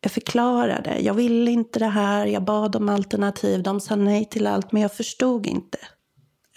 [0.01, 0.99] Jag förklarade.
[1.01, 2.27] Jag ville inte det här.
[2.27, 3.62] Jag bad om alternativ.
[3.62, 5.79] De sa nej till allt, men jag förstod inte.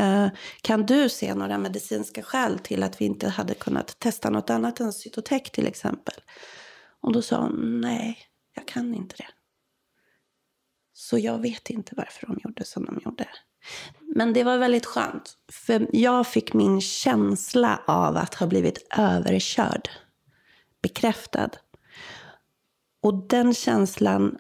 [0.02, 0.28] Eh,
[0.62, 4.80] kan du se några medicinska skäl till att vi inte hade kunnat testa något annat
[4.80, 6.16] än cytotek till exempel?
[7.02, 8.18] Och då sa hon nej,
[8.56, 9.28] jag kan inte det.
[10.94, 13.28] Så jag vet inte varför de gjorde som de gjorde.
[14.16, 15.38] Men det var väldigt skönt.
[15.52, 19.90] För jag fick min känsla av att ha blivit överkörd
[20.82, 21.50] bekräftad.
[23.02, 24.38] Och den känslan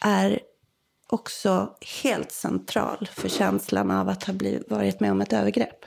[0.00, 0.40] är
[1.12, 5.84] också helt central för känslan av att ha blivit, varit med om ett övergrepp.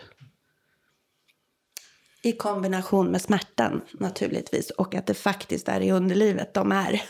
[2.21, 7.01] I kombination med smärtan naturligtvis och att det faktiskt är i underlivet de är.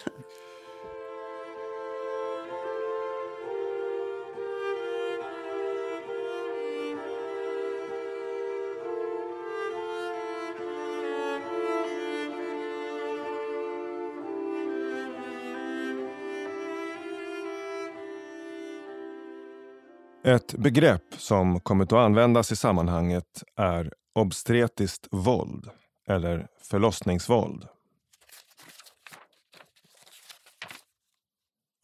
[20.25, 25.69] Ett begrepp som kommit att användas i sammanhanget är obstetriskt våld
[26.07, 27.67] eller förlossningsvåld.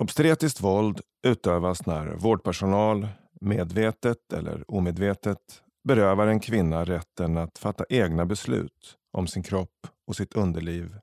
[0.04, 3.08] Obstetriskt våld utövas när vårdpersonal
[3.42, 10.16] medvetet eller omedvetet berövar en kvinna rätten att fatta egna beslut om sin kropp och
[10.16, 10.96] sitt underliv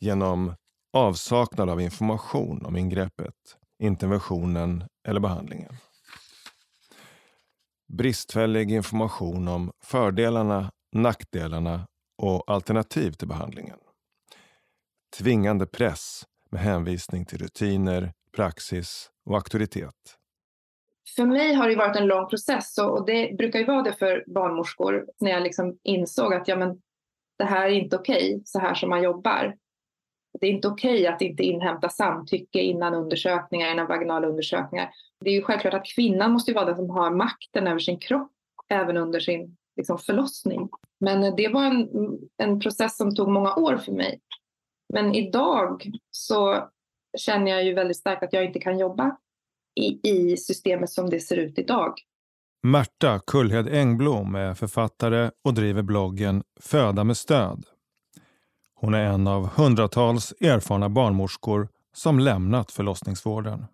[0.00, 0.54] genom
[0.92, 5.74] avsaknad av information om ingreppet, interventionen eller behandlingen
[7.88, 11.86] bristfällig information om fördelarna, nackdelarna
[12.22, 13.78] och alternativ till behandlingen.
[15.18, 20.18] Tvingande press med hänvisning till rutiner, praxis och auktoritet.
[21.16, 24.24] För mig har det varit en lång process och det brukar ju vara det för
[24.26, 26.82] barnmorskor när jag liksom insåg att ja, men,
[27.38, 29.56] det här är inte okej, okay, så här som man jobbar.
[30.40, 34.90] Det är inte okej okay att inte inhämta samtycke innan undersökningar, innan vaginala undersökningar
[35.24, 38.30] det är ju självklart att kvinnan måste vara den som har makten över sin kropp
[38.68, 40.68] även under sin liksom, förlossning.
[41.00, 41.88] Men det var en,
[42.36, 44.20] en process som tog många år för mig.
[44.92, 46.68] Men idag så
[47.18, 49.16] känner jag ju väldigt starkt att jag inte kan jobba
[49.80, 51.94] i, i systemet som det ser ut idag.
[52.62, 57.64] Märta Kullhed Engblom är författare och driver bloggen Föda med stöd.
[58.74, 63.66] Hon är en av hundratals erfarna barnmorskor som lämnat förlossningsvården.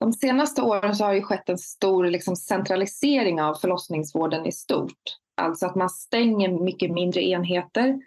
[0.00, 5.02] De senaste åren så har det skett en stor liksom, centralisering av förlossningsvården i stort.
[5.36, 8.00] Alltså att man stänger mycket mindre enheter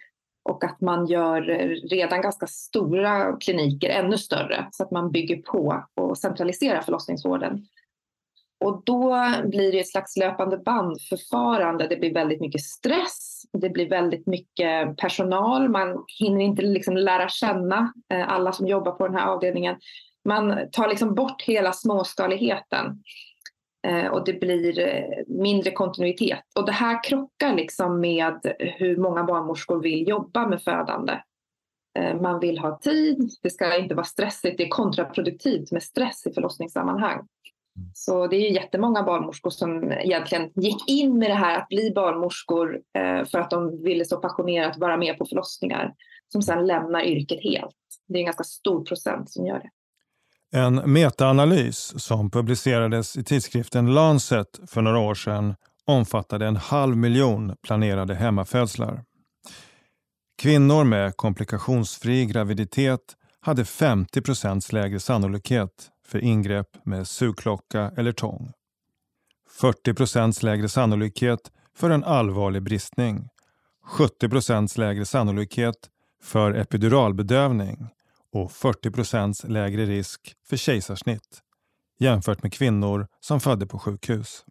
[0.49, 5.41] och att man gör eh, redan ganska stora kliniker ännu större så att man bygger
[5.41, 7.65] på och centraliserar förlossningsvården.
[8.65, 11.87] Och då blir det ett slags löpande bandförfarande.
[11.87, 13.41] Det blir väldigt mycket stress.
[13.53, 15.69] Det blir väldigt mycket personal.
[15.69, 19.75] Man hinner inte liksom lära känna eh, alla som jobbar på den här avdelningen.
[20.25, 23.03] Man tar liksom bort hela småskaligheten
[23.87, 26.43] eh, och det blir eh, mindre kontinuitet.
[26.55, 31.21] Och det här krockar liksom med hur många barnmorskor vill jobba med födande.
[31.99, 36.27] Eh, man vill ha tid, det ska inte vara stressigt, det är kontraproduktivt med stress
[36.27, 37.27] i förlossningssammanhang.
[37.93, 42.81] Så det är jättemånga barnmorskor som egentligen gick in med det här att bli barnmorskor
[43.25, 45.93] för att de ville så passionerat vara med på förlossningar
[46.31, 47.75] som sedan lämnar yrket helt.
[48.07, 49.69] Det är en ganska stor procent som gör det.
[50.51, 57.55] En metaanalys som publicerades i tidskriften Lancet för några år sedan omfattade en halv miljon
[57.63, 59.03] planerade hemmafödslar.
[60.41, 62.99] Kvinnor med komplikationsfri graviditet
[63.41, 68.51] hade 50 procents lägre sannolikhet för ingrepp med sugklocka eller tång.
[69.49, 73.29] 40 procents lägre sannolikhet för en allvarlig bristning.
[73.85, 75.75] 70 procents lägre sannolikhet
[76.23, 77.87] för epiduralbedövning
[78.33, 81.43] och 40 procents lägre risk för kejsarsnitt
[81.99, 84.45] jämfört med kvinnor som födde på sjukhus.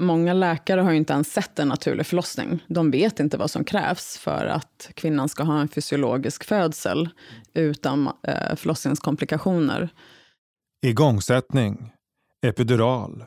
[0.00, 2.64] Många läkare har inte ens sett en naturlig förlossning.
[2.68, 7.08] De vet inte vad som krävs för att kvinnan ska ha en fysiologisk födsel
[7.54, 9.88] utan eh, förlossningskomplikationer.
[10.82, 11.92] Igångsättning,
[12.46, 13.24] epidural,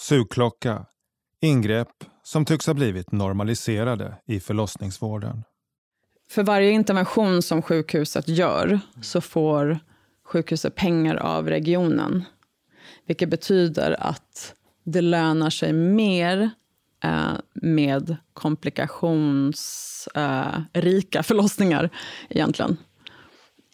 [0.00, 0.86] sugklocka,
[1.40, 5.42] ingrepp som tycks ha blivit normaliserade i förlossningsvården.
[6.30, 9.78] För varje intervention som sjukhuset gör så får
[10.24, 12.24] sjukhuset pengar av regionen.
[13.06, 16.50] Vilket betyder att det lönar sig mer
[17.04, 21.90] eh, med komplikationsrika eh, förlossningar
[22.28, 22.76] egentligen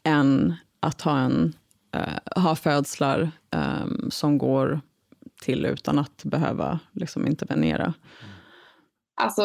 [0.03, 1.53] än att ha, en,
[1.93, 4.81] eh, ha födslar eh, som går
[5.43, 7.95] till utan att behöva liksom, intervenera.
[9.21, 9.43] Alltså,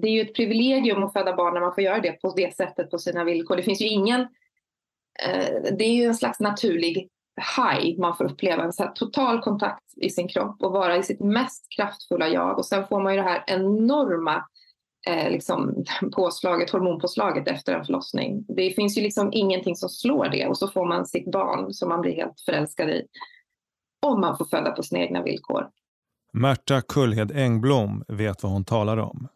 [0.00, 2.56] det är ju ett privilegium att föda barn när man får göra det på det
[2.56, 3.56] sättet på sina villkor.
[3.56, 4.20] Det finns ju ingen...
[5.26, 7.08] Eh, det är ju en slags naturlig
[7.56, 8.64] high man får uppleva.
[8.64, 12.58] En så total kontakt i sin kropp och vara i sitt mest kraftfulla jag.
[12.58, 14.44] Och sen får man ju det här enorma
[15.06, 18.44] eh, liksom, påslaget, hormonpåslaget efter en förlossning.
[18.48, 21.88] Det finns ju liksom ingenting som slår det och så får man sitt barn som
[21.88, 23.02] man blir helt förälskad i.
[24.06, 25.68] Om man får föda på sina egna villkor.
[26.34, 29.28] Märta Kullhed Engblom vet vad hon talar om.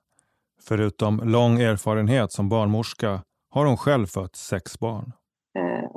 [0.63, 5.13] Förutom lång erfarenhet som barnmorska har hon själv fött sex barn.
[5.59, 5.91] Eh,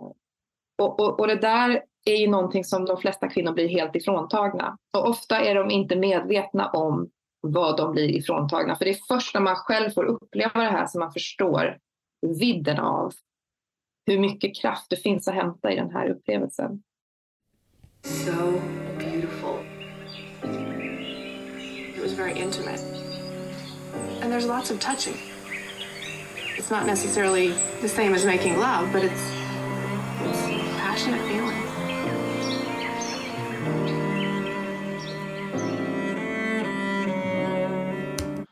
[0.81, 4.77] och, och, och, det där är ju någonting som de flesta kvinnor blir helt ifråntagna.
[4.97, 7.09] Och ofta är de inte medvetna om
[7.41, 8.75] vad de blir ifråntagna.
[8.75, 11.77] För det är först när man själv får uppleva det här som man förstår
[12.39, 13.13] vidden av
[14.05, 16.83] hur mycket kraft det finns att hämta i den här upplevelsen.
[18.05, 18.61] So
[22.19, 22.81] very intimate.
[24.21, 25.17] And there's lots of touching.
[26.57, 29.23] It's not necessarily the same as making love, but it's,
[30.27, 30.41] it's
[30.81, 31.55] passionate feeling.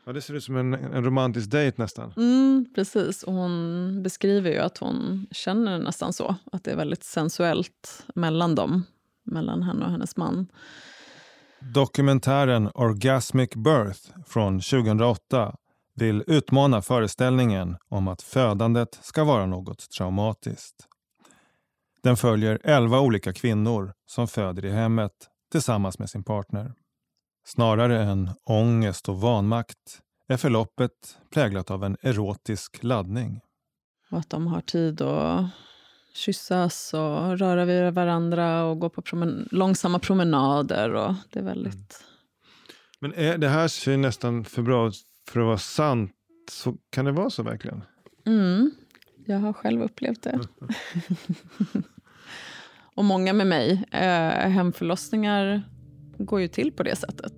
[0.06, 2.12] Ja, det ser ut som en, en romantisk dejt nästan.
[2.16, 6.36] Mm, precis, och hon beskriver ju att hon känner nästan så.
[6.52, 8.84] Att det är väldigt sensuellt mellan dem,
[9.24, 10.46] mellan henne och hennes man.
[11.60, 15.56] Dokumentären Orgasmic Birth från 2008
[15.94, 20.74] vill utmana föreställningen om att födandet ska vara något traumatiskt.
[22.02, 25.12] Den följer elva olika kvinnor som föder i hemmet
[25.52, 26.74] tillsammans med sin partner.
[27.46, 33.40] Snarare än ångest och vanmakt är förloppet präglat av en erotisk laddning.
[34.10, 35.50] Och att de har tid att
[36.18, 40.94] kyssas och röra vid varandra och gå på promen långsamma promenader.
[40.94, 41.74] Och det är väldigt...
[41.74, 42.08] Mm.
[43.00, 44.90] Men är, det här ser nästan för bra
[45.28, 46.12] för att vara sant.
[46.50, 47.82] Så, kan det vara så verkligen?
[48.26, 48.70] Mm,
[49.26, 50.40] jag har själv upplevt det.
[52.94, 53.84] och många med mig.
[53.90, 55.62] Eh, hemförlossningar
[56.18, 57.32] går ju till på det sättet.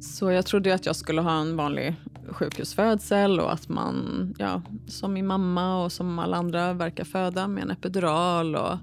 [0.00, 1.94] Så jag trodde att jag skulle ha en vanlig
[2.30, 7.62] sjukhusfödsel och att man, ja, som min mamma och som alla andra verkar föda med
[7.62, 8.56] en epidural.
[8.56, 8.78] Och...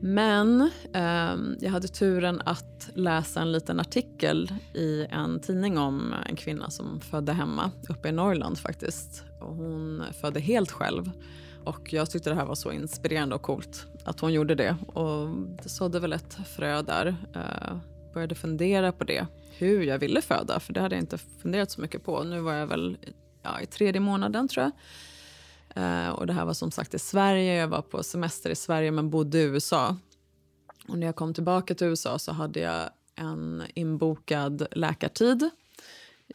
[0.00, 6.36] Men eh, jag hade turen att läsa en liten artikel i en tidning om en
[6.36, 9.24] kvinna som födde hemma uppe i Norrland faktiskt.
[9.40, 11.10] Och hon födde helt själv.
[11.64, 14.76] Och jag tyckte det här var så inspirerande och coolt att hon gjorde det.
[14.86, 15.28] Och
[15.62, 17.16] det sådde väl ett frö där.
[17.34, 17.76] Eh,
[18.14, 19.26] började fundera på det,
[19.58, 20.60] hur jag ville föda.
[20.60, 22.24] För det hade jag inte funderat så mycket på.
[22.24, 22.98] Nu var jag väl
[23.42, 24.72] ja, i tredje månaden tror jag.
[25.74, 27.54] Eh, och det här var som sagt i Sverige.
[27.54, 29.96] Jag var på semester i Sverige men bodde i USA.
[30.88, 35.50] Och när jag kom tillbaka till USA så hade jag en inbokad läkartid.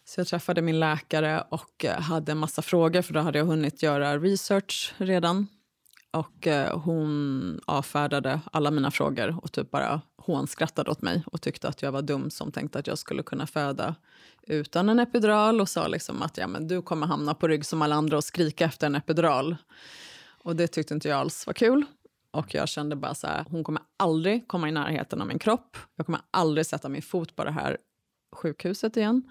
[0.05, 3.45] Så jag träffade min läkare och eh, hade en massa frågor för då hade jag
[3.45, 5.47] hunnit göra research redan.
[6.11, 11.67] Och eh, hon avfärdade alla mina frågor och typ bara hånskrattade åt mig och tyckte
[11.67, 13.95] att jag var dum som tänkte att jag skulle kunna föda
[14.47, 17.81] utan en epidural och sa liksom att ja, men du kommer hamna på rygg som
[17.81, 19.55] alla andra och skrika efter en epidural.
[20.43, 21.85] Och det tyckte inte jag alls var kul.
[22.31, 25.77] Och jag kände bara så här, hon kommer aldrig komma i närheten av min kropp.
[25.95, 27.77] Jag kommer aldrig sätta min fot på det här
[28.35, 29.23] sjukhuset igen.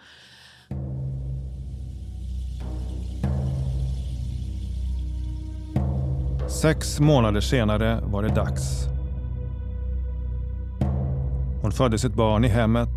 [6.62, 8.95] Sex månader senare var det dags.
[11.66, 12.88] Hon födde sitt barn i hemmet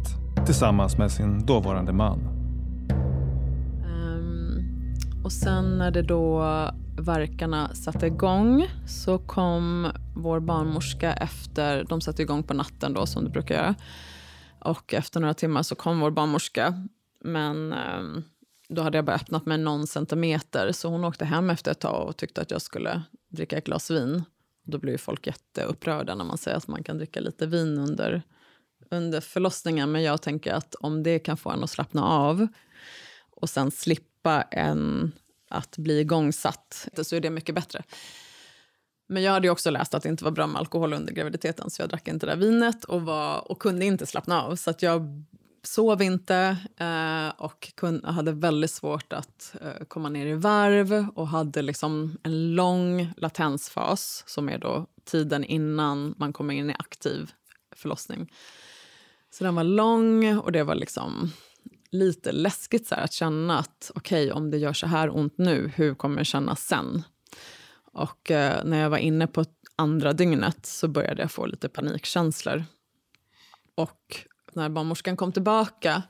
[0.46, 2.20] tillsammans med sin dåvarande man.
[3.86, 4.64] Um,
[5.24, 6.40] och sen när det då
[6.98, 13.24] verkarna satte igång så kom vår barnmorska efter, de satte igång på natten då som
[13.24, 13.76] det brukar göra.
[14.60, 16.88] Och efter några timmar så kom vår barnmorska.
[17.24, 18.24] Men um,
[18.70, 22.08] då hade jag bara öppnat mig någon centimeter så hon åkte hem efter ett tag
[22.08, 24.24] och tyckte att jag skulle dricka ett glas vin.
[24.64, 28.24] Då blir ju folk jätteupprörda när man säger att man kan dricka lite vin under,
[28.92, 29.92] under förlossningen.
[29.92, 32.48] Men jag tänker att om det kan få en att slappna av
[33.32, 35.12] och sen slippa en
[35.50, 37.84] att bli igångsatt så är det mycket bättre.
[39.08, 41.82] Men jag hade också läst att det inte var bra med alkohol under graviditeten så
[41.82, 44.56] jag drack inte det där vinet och, var, och kunde inte slappna av.
[44.56, 45.26] Så att jag
[45.64, 51.28] sov inte eh, och kun, hade väldigt svårt att eh, komma ner i varv och
[51.28, 57.32] hade liksom en lång latensfas som är då tiden innan man kommer in i aktiv
[57.76, 58.32] förlossning.
[59.32, 61.32] Så den var lång och det var liksom
[61.92, 65.38] lite läskigt så här, att känna att okej, okay, om det gör så här ont
[65.38, 67.04] nu, hur kommer det kännas sen?
[67.94, 72.64] Och eh, när jag var inne på andra dygnet så började jag få lite panikkänslor.
[73.76, 76.04] Och när barnmorskan kom tillbaka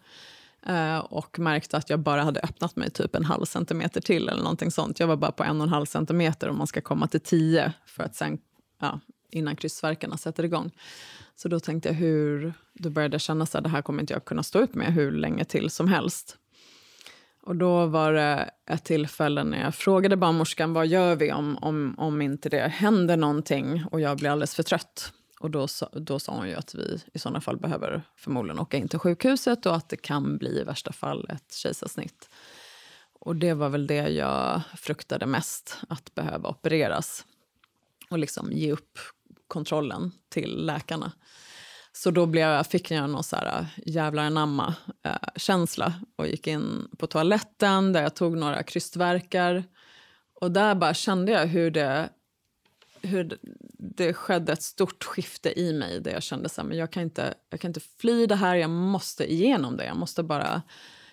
[0.66, 4.44] eh, och märkte att jag bara hade öppnat mig typ en halv centimeter till eller
[4.44, 5.00] någonting sånt.
[5.00, 7.74] Jag var bara på en och en halv centimeter om man ska komma till tio
[7.86, 8.38] för att sen,
[8.82, 9.00] ja,
[9.32, 10.72] innan kryssverkarna sätter igång.
[11.42, 14.26] Så då tänkte jag hur, då började jag känna att det här kommer inte jag
[14.26, 16.38] kunna stå ut med hur länge till som helst.
[17.42, 21.96] Och då var det ett tillfälle när jag frågade barnmorskan vad gör vi om, om,
[21.98, 25.14] om inte det händer någonting och jag blir alldeles för trött.
[25.40, 28.88] Och då, då sa hon ju att vi i sådana fall behöver förmodligen åka in
[28.88, 32.30] till sjukhuset och att det kan bli i värsta fall ett kejsarsnitt.
[33.20, 37.26] Och det var väl det jag fruktade mest, att behöva opereras
[38.10, 39.00] och liksom ge upp
[39.50, 41.12] kontrollen till läkarna.
[41.92, 46.88] Så då blev jag, fick jag någon så här jävlar anamma-känsla eh, och gick in
[46.98, 49.64] på toaletten där jag tog några krystverkar.
[50.34, 52.10] Och där bara kände jag hur det,
[53.02, 53.38] hur
[53.74, 57.60] det skedde ett stort skifte i mig där jag kände att jag kan inte, jag
[57.60, 59.86] kan inte fly det här, jag måste igenom det.
[59.86, 60.62] Jag måste bara,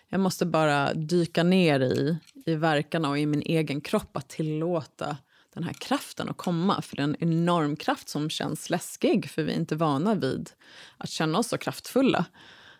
[0.09, 2.17] jag måste bara dyka ner i,
[2.47, 5.17] i verkarna och i min egen kropp att tillåta
[5.57, 6.83] den här kraften att komma.
[6.83, 10.51] För det är en enorm kraft som känns läskig för vi är inte vana vid
[10.99, 12.25] att känna oss så kraftfulla.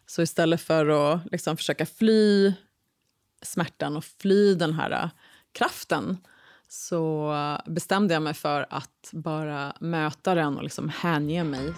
[0.07, 2.53] Så istället för att liksom försöka fly
[3.43, 5.09] smärtan och fly den här äh,
[5.53, 6.19] kraften
[6.69, 7.35] så
[7.67, 11.75] bestämde jag mig för att bara möta den och liksom hänge mig.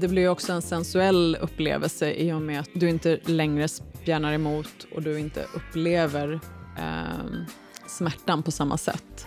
[0.00, 4.86] Det blir också en sensuell upplevelse i och med att du inte längre spjärnar emot
[4.94, 6.40] och du inte upplever
[6.78, 7.26] eh,
[7.86, 9.26] smärtan på samma sätt.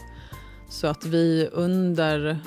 [0.69, 2.39] Så att vi under,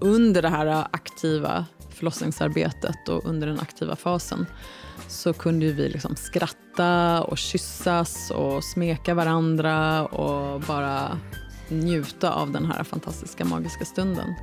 [0.00, 4.46] under det här aktiva förlossningsarbetet och under den aktiva fasen
[5.08, 11.18] så kunde vi liksom skratta och kyssas och smeka varandra och bara
[11.68, 14.34] njuta av den här fantastiska magiska stunden.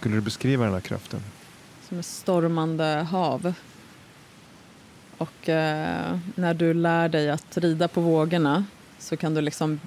[0.00, 1.20] Skulle du beskriva den här kraften?
[1.88, 3.54] Som ett stormande hav.
[5.18, 8.64] Och eh, när du lär dig att rida på vågorna
[8.98, 9.80] så kan du liksom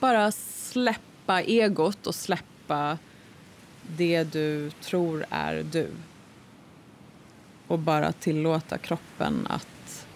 [0.00, 2.98] bara släppa egot och släppa
[3.96, 5.88] det du tror är du.
[7.66, 10.06] Och bara tillåta kroppen att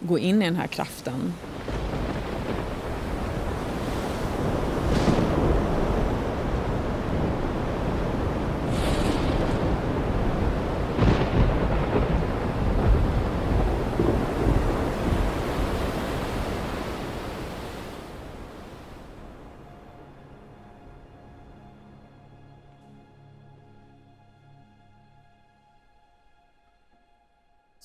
[0.00, 1.32] gå in i den här kraften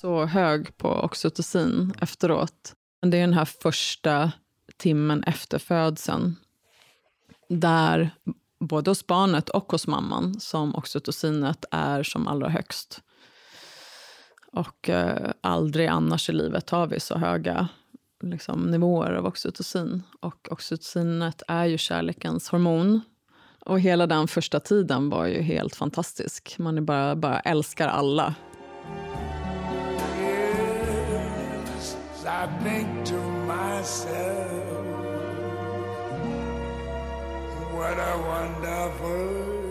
[0.02, 2.76] så hög på oxytocin efteråt.
[3.02, 4.32] Det är den här första
[4.78, 6.36] timmen efter födseln
[7.50, 8.10] där
[8.60, 13.02] både hos barnet och hos mamman som oxytocinet är som allra högst.
[14.52, 17.68] Och eh, aldrig annars i livet har vi så höga
[18.24, 20.04] liksom, nivåer av oxytocin.
[20.20, 23.02] Och oxytocinet är ju kärlekens hormon.
[23.66, 26.56] Och hela den första tiden var ju helt fantastisk.
[26.60, 28.36] Man är bara, bara älskar alla.
[32.42, 34.52] I think to myself
[37.72, 39.62] What a wonderful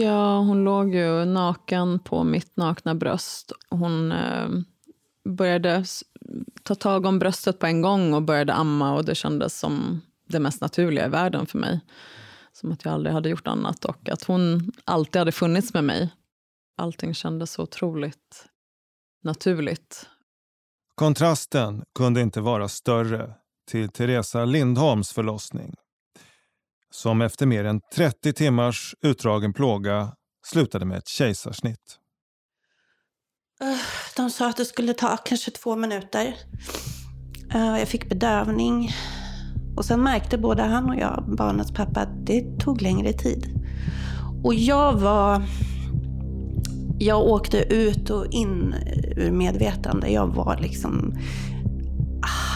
[0.00, 3.52] Ja, hon låg ju naken på mitt nakna bröst.
[3.70, 4.48] Hon eh,
[5.28, 5.84] började
[6.62, 10.40] ta tag om bröstet på en gång och började amma och det kändes som det
[10.40, 11.80] mest naturliga i världen för mig.
[12.52, 16.10] Som att jag aldrig hade gjort annat och att hon alltid hade funnits med mig.
[16.76, 18.46] Allting kändes så otroligt
[19.24, 20.06] naturligt.
[20.94, 23.34] Kontrasten kunde inte vara större
[23.70, 25.74] till Teresa Lindholms förlossning
[26.94, 30.12] som efter mer än 30 timmars utdragen plåga
[30.46, 31.98] slutade med ett kejsarsnitt.
[34.16, 36.36] De sa att det skulle ta kanske två minuter.
[37.52, 38.90] Jag fick bedövning.
[39.76, 43.60] Och sen märkte både han och jag, barnets pappa, att det tog längre tid.
[44.42, 45.42] Och jag var...
[46.98, 48.74] Jag åkte ut och in
[49.16, 50.08] ur medvetande.
[50.08, 51.14] Jag var liksom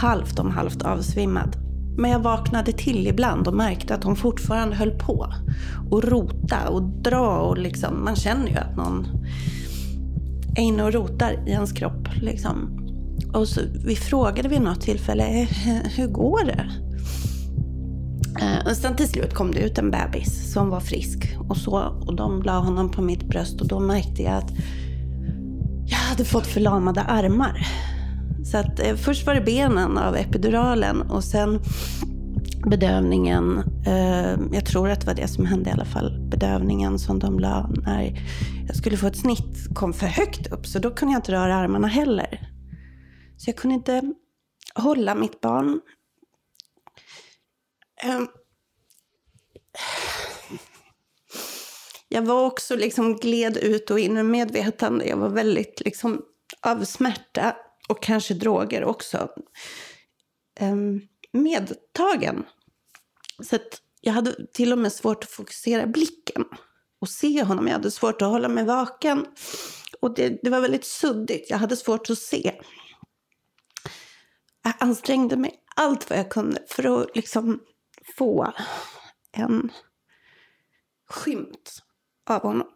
[0.01, 1.57] halvt om halvt avsvimmad.
[1.99, 5.33] Men jag vaknade till ibland och märkte att hon fortfarande höll på.
[5.91, 9.07] Och rota och dra och liksom, man känner ju att någon
[10.57, 12.09] är inne och rotar i ens kropp.
[12.21, 12.81] Liksom.
[13.35, 16.86] Och så, vi frågade vid något tillfälle, eh, hur går det?
[18.41, 21.37] Eh, och sen till slut kom det ut en bebis som var frisk.
[21.49, 24.51] Och, så, och de la honom på mitt bröst och då märkte jag att
[25.87, 27.67] jag hade fått förlamade armar.
[28.45, 31.61] Så att eh, först var det benen av epiduralen och sen
[32.67, 33.63] bedövningen.
[33.87, 36.29] Eh, jag tror att det var det som hände i alla fall.
[36.31, 38.23] Bedövningen som de la när
[38.67, 41.57] jag skulle få ett snitt kom för högt upp så då kunde jag inte röra
[41.57, 42.51] armarna heller.
[43.37, 44.03] Så jag kunde inte
[44.75, 45.81] hålla mitt barn.
[48.07, 48.29] Um,
[52.09, 55.05] jag var också liksom gled ut och in i medvetande.
[55.07, 56.23] Jag var väldigt liksom
[56.61, 57.57] av smärta
[57.89, 59.29] och kanske droger också,
[60.61, 61.01] um,
[61.33, 62.45] medtagen.
[63.43, 66.45] Så att jag hade till och med svårt att fokusera blicken
[66.99, 67.67] och se honom.
[67.67, 69.27] Jag hade svårt att hålla mig vaken.
[70.01, 71.51] Och det, det var väldigt suddigt.
[71.51, 72.61] Jag hade svårt att se.
[74.65, 77.61] Jag ansträngde mig allt vad jag kunde för att liksom
[78.17, 78.53] få
[79.33, 79.73] en
[81.09, 81.83] skymt
[82.27, 82.69] av honom.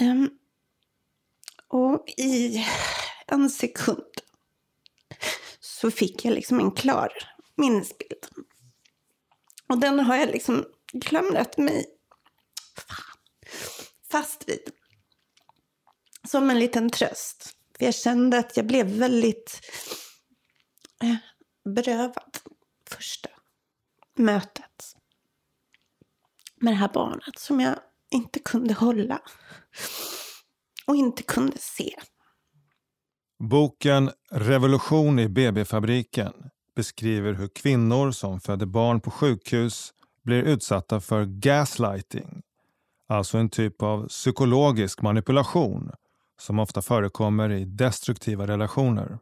[0.00, 0.30] Um,
[1.68, 2.66] och i
[3.26, 4.04] en sekund
[5.60, 7.12] så fick jag liksom en klar
[7.56, 8.26] minnesbild.
[9.66, 10.64] Och den har jag liksom
[11.04, 11.86] klamrat mig
[14.10, 14.70] fast vid.
[16.28, 17.57] Som en liten tröst.
[17.78, 19.60] För jag kände att jag blev väldigt
[21.02, 21.16] eh,
[21.74, 22.38] berövad
[22.90, 23.28] första
[24.16, 24.96] mötet
[26.60, 27.78] med det här barnet som jag
[28.10, 29.20] inte kunde hålla
[30.86, 31.94] och inte kunde se.
[33.38, 36.32] Boken Revolution i BB-fabriken
[36.76, 39.92] beskriver hur kvinnor som föder barn på sjukhus
[40.24, 42.42] blir utsatta för gaslighting,
[43.06, 45.90] alltså en typ av psykologisk manipulation
[46.38, 49.18] som ofta förekommer i destruktiva relationer.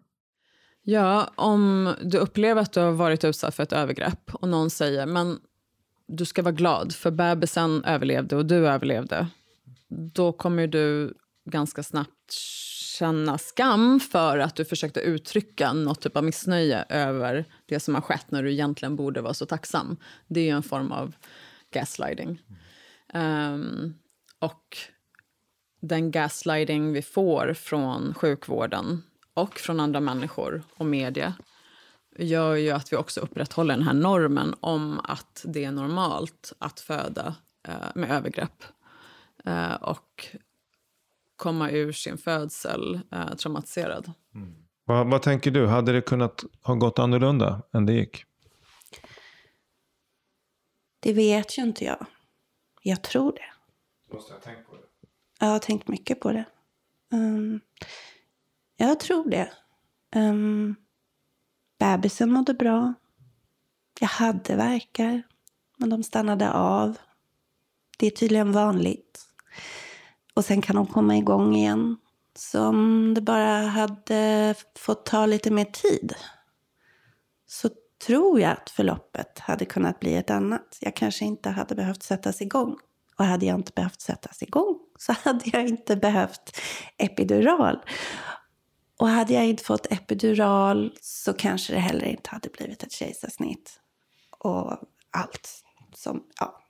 [0.82, 5.06] Ja, om du upplever att du har varit utsatt för ett övergrepp och någon säger
[5.06, 5.38] men
[6.08, 9.26] du ska vara glad för bebisen överlevde och du överlevde.
[9.88, 11.14] Då kommer du
[11.50, 12.32] ganska snabbt
[12.98, 18.02] känna skam för att du försökte uttrycka något typ av missnöje över det som har
[18.02, 19.96] skett när du egentligen borde vara så tacksam.
[20.26, 21.14] Det är en form av
[21.72, 22.42] gaslighting.
[23.14, 23.94] Um,
[24.38, 24.78] och
[25.86, 29.02] den gaslighting vi får från sjukvården
[29.34, 31.34] och från andra människor och media
[32.18, 36.80] gör ju att vi också upprätthåller den här normen om att det är normalt att
[36.80, 37.34] föda
[37.68, 38.64] eh, med övergrepp.
[39.44, 40.36] Eh, och
[41.36, 44.12] komma ur sin födsel eh, traumatiserad.
[44.34, 44.54] Mm.
[44.84, 45.66] Vad, vad, tänker du?
[45.66, 48.24] Hade det kunnat ha gått annorlunda än det gick?
[51.00, 52.06] Det vet ju inte jag.
[52.82, 53.52] Jag tror det.
[54.14, 54.85] Måste jag ha tänkt på det?
[55.38, 56.44] Jag har tänkt mycket på det.
[57.12, 57.60] Um,
[58.76, 59.50] Jag tror det.
[60.16, 60.76] Um,
[61.78, 62.94] bebisen mådde bra.
[64.00, 65.22] Jag hade verkar,
[65.78, 66.98] men de stannade av.
[67.98, 69.26] Det är tydligen vanligt.
[70.34, 71.96] Och sen kan de komma igång igen.
[72.34, 76.14] Så om det bara hade fått ta lite mer tid
[77.46, 77.70] så
[78.06, 80.78] tror jag att förloppet hade kunnat bli ett annat.
[80.80, 82.78] Jag kanske inte hade behövt sättas igång.
[83.18, 86.60] Och hade jag inte behövt sättas igång så hade jag inte behövt
[86.98, 87.78] epidural.
[88.98, 93.80] Och hade jag inte fått epidural så kanske det heller inte hade blivit ett kejsarsnitt.
[94.38, 94.78] Och
[95.10, 95.62] allt
[95.94, 96.62] som, ja,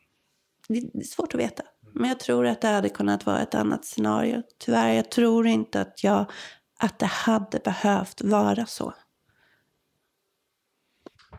[0.68, 1.62] det är svårt att veta.
[1.94, 4.42] Men jag tror att det hade kunnat vara ett annat scenario.
[4.58, 6.30] Tyvärr, jag tror inte att, jag,
[6.78, 8.94] att det hade behövt vara så.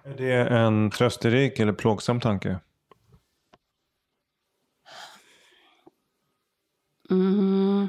[0.03, 2.59] Är det en trösterik eller plågsam tanke?
[7.09, 7.87] Mm.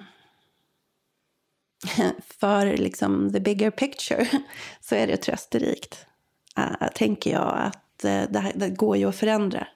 [2.41, 4.29] För liksom the bigger picture
[4.81, 6.07] så är det trösterikt.
[6.59, 9.67] Uh, tänker jag att uh, det, här, det, går ju att förändra.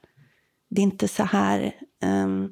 [0.70, 1.74] Det är inte så här...
[2.04, 2.50] Um,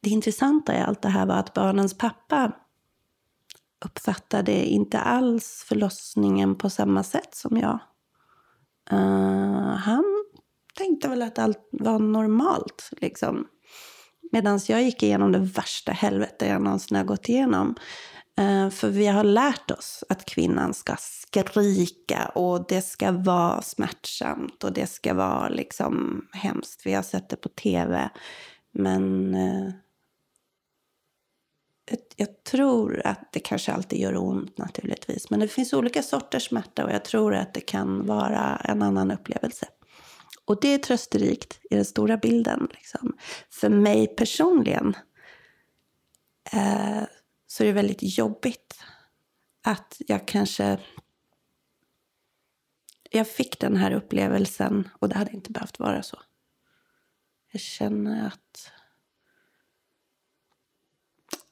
[0.00, 2.52] det intressanta i allt det här var att barnens pappa
[3.84, 7.78] uppfattade inte alls förlossningen på samma sätt som jag.
[8.92, 10.04] Uh, han
[10.74, 12.90] tänkte väl att allt var normalt.
[12.90, 13.46] Liksom.
[14.32, 17.74] Medan jag gick igenom det värsta helvete jag någonsin har gått igenom.
[18.38, 24.64] Eh, för vi har lärt oss att kvinnan ska skrika och det ska vara smärtsamt
[24.64, 26.86] och det ska vara liksom hemskt.
[26.86, 28.10] Vi har sett det på tv.
[28.72, 29.70] Men eh,
[32.16, 35.30] jag tror att det kanske alltid gör ont naturligtvis.
[35.30, 39.10] Men det finns olika sorters smärta och jag tror att det kan vara en annan
[39.10, 39.66] upplevelse.
[40.44, 42.68] Och det är trösterikt i den stora bilden.
[42.70, 43.16] Liksom.
[43.50, 44.96] För mig personligen
[46.52, 47.02] eh,
[47.46, 48.80] så är det väldigt jobbigt
[49.62, 50.80] att jag kanske...
[53.10, 56.22] Jag fick den här upplevelsen och det hade inte behövt vara så.
[57.52, 58.70] Jag känner att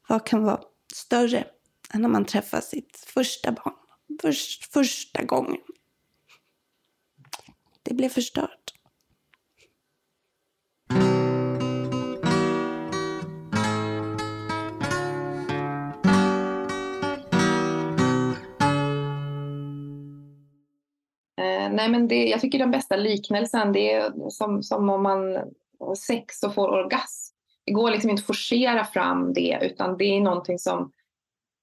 [0.09, 0.63] vad kan vara
[0.95, 1.47] större
[1.95, 3.75] än när man träffar sitt första barn
[4.21, 5.61] först, första gången.
[7.83, 8.75] Det blev förstört.
[21.73, 25.39] Nej, men det, jag tycker den bästa liknelsen det är som, som om man
[25.79, 27.33] har sex och får orgasm
[27.65, 30.93] det går liksom inte att forcera fram det utan det är någonting som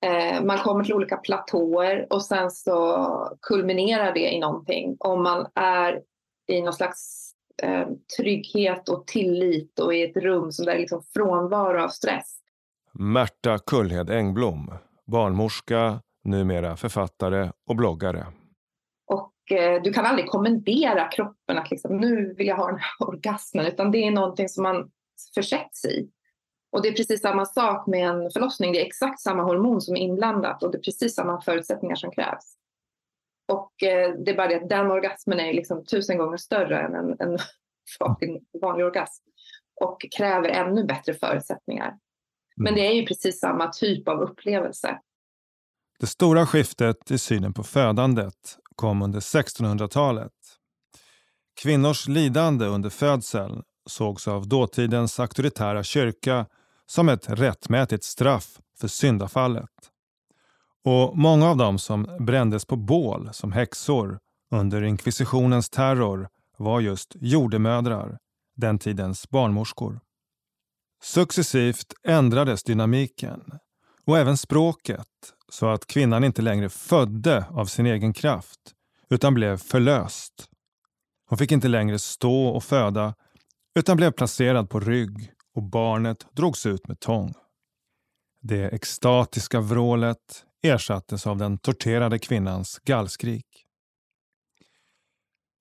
[0.06, 3.08] eh, man kommer till olika platåer och sen så
[3.42, 4.98] kulminerar det i någonting.
[5.00, 6.02] Om man är
[6.48, 7.32] i någon slags
[7.64, 7.88] eh,
[8.18, 12.36] trygghet och tillit och i ett rum som där är liksom frånvaro av stress.
[12.94, 14.74] Märta Kullhed Engblom,
[15.08, 18.26] barnmorska, numera författare och bloggare.
[19.52, 23.66] Eh, du kan aldrig kommendera kroppen att liksom, nu vill jag ha den här orgasmen
[23.66, 24.92] utan det är någonting som man
[25.36, 26.10] försätts i.
[26.72, 28.74] Och det är precis samma sak med en förlossning.
[28.74, 32.12] Det är exakt samma hormon som är inblandat och det är precis samma förutsättningar som
[32.12, 32.56] krävs.
[33.52, 36.96] Och eh, det är bara det att den orgasmen är liksom tusen gånger större än
[36.96, 37.38] en, en
[38.62, 39.24] vanlig orgasm
[39.82, 41.98] och kräver ännu bättre förutsättningar.
[42.56, 42.76] Men mm.
[42.76, 45.00] det är ju precis samma typ av upplevelse.
[46.00, 50.32] Det stora skiftet i synen på födandet kom under 1600-talet.
[51.62, 56.46] Kvinnors lidande under födseln sågs av dåtidens auktoritära kyrka
[56.86, 59.70] som ett rättmätigt straff för syndafallet.
[60.86, 64.20] Och många av dem som brändes på bål som häxor
[64.52, 68.18] under inkvisitionens terror var just jordemödrar,
[68.56, 70.00] den tidens barnmorskor.
[71.04, 73.42] Successivt ändrades dynamiken
[74.06, 75.08] och även språket
[75.50, 78.60] så att kvinnan inte längre födde av sin egen kraft
[79.10, 80.50] utan blev förlöst.
[81.30, 83.16] Hon fick inte längre stå och föda
[83.76, 87.34] utan blev placerad på rygg och barnet drogs ut med tång.
[88.42, 93.46] Det extatiska vrålet ersattes av den torterade kvinnans gallskrik.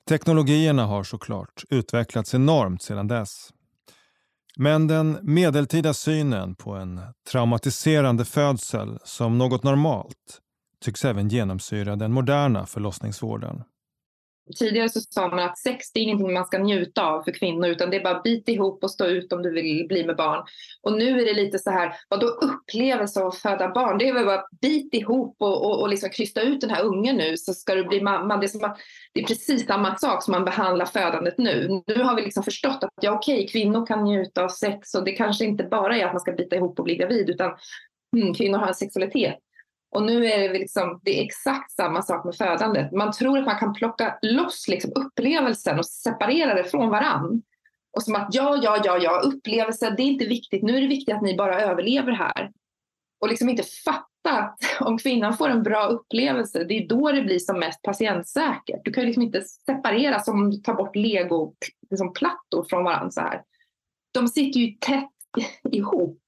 [0.08, 3.52] Teknologierna har såklart utvecklats enormt sedan dess.
[4.60, 7.00] Men den medeltida synen på en
[7.32, 10.40] traumatiserande födsel som något normalt
[10.84, 13.62] tycks även genomsyra den moderna förlossningsvården.
[14.56, 17.90] Tidigare så sa man att sex är ingenting man ska njuta av för kvinnor utan
[17.90, 20.44] det är bara bit ihop och stå ut om du vill bli med barn.
[20.82, 23.98] Och nu är det lite så här, vad då upplevelse av att föda barn?
[23.98, 27.16] Det är väl bara bit ihop och, och, och liksom krysta ut den här ungen
[27.16, 28.36] nu så ska du bli mamma.
[28.36, 28.78] Det är, som att,
[29.14, 31.82] det är precis samma sak som man behandlar födandet nu.
[31.86, 35.12] Nu har vi liksom förstått att ja okej, kvinnor kan njuta av sex och det
[35.12, 37.50] kanske inte bara är att man ska bita ihop och bli gravid utan
[38.16, 39.38] mm, kvinnor har en sexualitet
[39.90, 42.92] och nu är det, liksom, det är exakt samma sak med födandet.
[42.92, 47.42] Man tror att man kan plocka loss liksom upplevelsen och separera det från varann.
[47.96, 50.62] Och som att ja, ja, ja, ja, upplevelse, det är inte viktigt.
[50.62, 52.50] Nu är det viktigt att ni bara överlever här.
[53.20, 57.22] Och liksom inte fatta att om kvinnan får en bra upplevelse, det är då det
[57.22, 58.80] blir som mest patientsäkert.
[58.84, 63.10] Du kan ju liksom inte separera som om du tar bort legoplattor liksom från varandra
[63.10, 63.42] så här.
[64.14, 66.22] De sitter ju tätt ihop.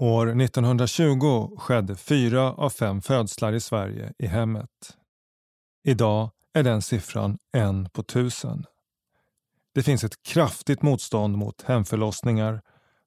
[0.00, 4.96] År 1920 skedde fyra av fem födslar i Sverige i hemmet.
[5.84, 8.64] Idag är den siffran en på tusen.
[9.74, 12.62] Det finns ett kraftigt motstånd mot hemförlossningar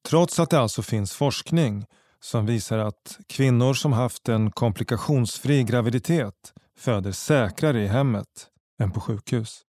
[0.09, 1.85] trots att det alltså finns forskning
[2.19, 8.47] som visar att kvinnor som haft en komplikationsfri graviditet föder säkrare i hemmet
[8.79, 9.61] än på sjukhus.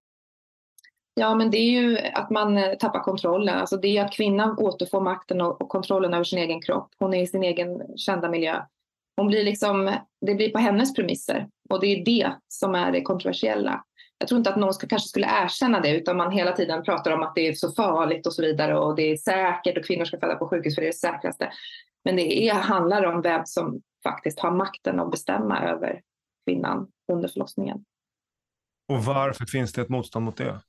[1.14, 3.58] Ja, men det är ju att man eh, tappar kontrollen.
[3.58, 6.88] Alltså det är att kvinnan återfår makten och kontrollen över sin egen kropp.
[6.98, 8.62] Hon är i sin egen kända miljö.
[9.16, 9.96] Hon blir liksom,
[10.26, 13.84] det blir på hennes premisser och det är det som är det kontroversiella.
[14.18, 17.10] Jag tror inte att någon ska, kanske skulle erkänna det utan man hela tiden pratar
[17.10, 20.04] om att det är så farligt och så vidare och det är säkert och kvinnor
[20.04, 21.52] ska föda på sjukhus för det är det säkraste.
[22.04, 26.00] Men det är, handlar om vem som faktiskt har makten att bestämma över
[26.46, 27.84] kvinnan under förlossningen.
[28.88, 30.60] Och varför finns det ett motstånd mot det?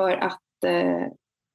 [0.00, 1.02] För att, eh,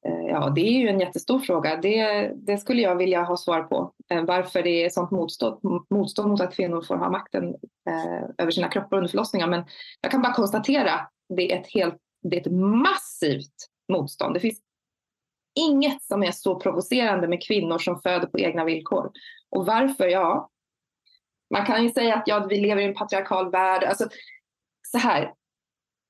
[0.06, 1.76] eh, ja det är ju en jättestor fråga.
[1.76, 3.94] Det, det skulle jag vilja ha svar på.
[4.12, 7.56] Eh, varför det är sånt motstånd, motstånd mot att kvinnor får ha makten
[7.90, 9.48] eh, över sina kroppar under förlossningar.
[9.48, 9.66] Men
[10.02, 10.92] jag kan bara konstatera,
[11.36, 13.56] det är ett, helt, det är ett massivt
[13.92, 14.34] motstånd.
[14.34, 14.60] Det finns
[15.60, 19.12] inget som är så provocerande med kvinnor som föder på egna villkor.
[19.50, 20.08] Och varför?
[20.08, 20.50] Ja,
[21.54, 23.84] man kan ju säga att ja, vi lever i en patriarkal värld.
[23.84, 24.08] Alltså,
[24.88, 25.34] så här,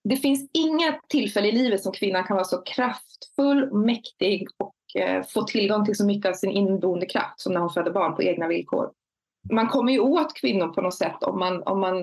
[0.10, 5.24] det finns inga tillfällen i livet som kvinnan kan vara så kraftfull, mäktig och eh,
[5.24, 8.24] få tillgång till så mycket av sin inneboende kraft som när hon föder barn på
[8.24, 8.92] egna villkor.
[9.52, 11.98] Man kommer ju åt kvinnor på något sätt om man, om man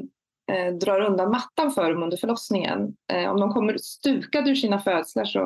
[0.53, 2.96] eh, drar undan mattan för dem under förlossningen.
[3.12, 5.44] Eh, om de kommer stukade ur sina födslar så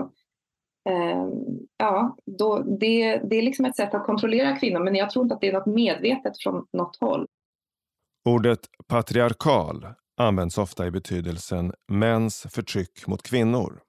[0.88, 1.28] eh,
[1.76, 5.34] ja, då, det, det är liksom ett sätt att kontrollera kvinnor men jag tror inte
[5.34, 7.26] att det är något medvetet från något håll.
[8.24, 9.86] Ordet patriarkal
[10.16, 13.80] används ofta i betydelsen mäns förtryck mot kvinnor.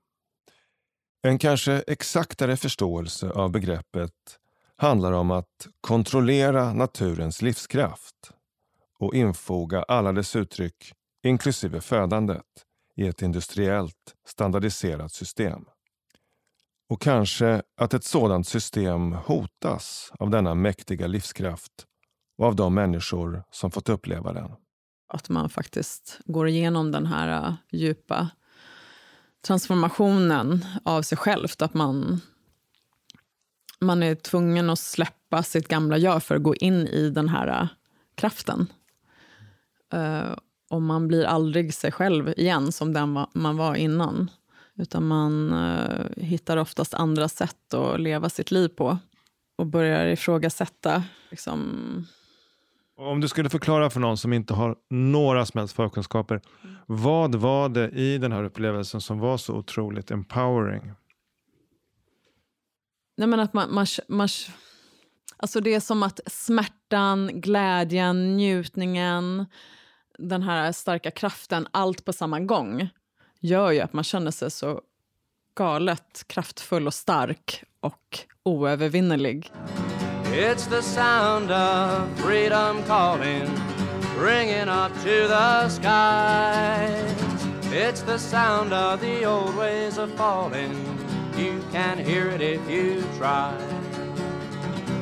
[1.21, 4.39] En kanske exaktare förståelse av begreppet
[4.75, 8.31] handlar om att kontrollera naturens livskraft
[8.99, 12.45] och infoga alla dess uttryck, inklusive födandet,
[12.95, 15.65] i ett industriellt standardiserat system.
[16.89, 21.85] Och kanske att ett sådant system hotas av denna mäktiga livskraft
[22.37, 24.51] och av de människor som fått uppleva den.
[25.07, 28.29] Att man faktiskt går igenom den här uh, djupa
[29.47, 31.47] transformationen av sig själv.
[31.59, 32.21] Att man,
[33.79, 37.61] man är tvungen att släppa sitt gamla jag för att gå in i den här
[37.61, 37.67] uh,
[38.15, 38.67] kraften.
[39.93, 40.35] Uh,
[40.69, 44.31] och man blir aldrig sig själv igen som den va man var innan.
[44.75, 48.97] Utan man uh, hittar oftast andra sätt att leva sitt liv på
[49.57, 52.07] och börjar ifrågasätta liksom,
[52.97, 56.41] om du skulle förklara för någon som inte har några som helst förkunskaper.
[56.85, 60.91] Vad var det i den här upplevelsen som var så otroligt empowering?
[63.17, 64.27] Nej, men att man, man, man,
[65.37, 69.45] alltså det är som att smärtan, glädjen, njutningen,
[70.17, 72.89] den här starka kraften, allt på samma gång
[73.39, 74.81] gör ju att man känner sig så
[75.55, 79.51] galet kraftfull och stark och oövervinnerlig.
[80.39, 83.51] It's the sound of freedom calling,
[84.15, 87.47] ringing up to the skies.
[87.71, 90.75] It's the sound of the old ways of falling.
[91.35, 93.57] You can hear it if you try.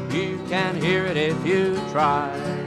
[0.10, 2.65] You can hear it if you try.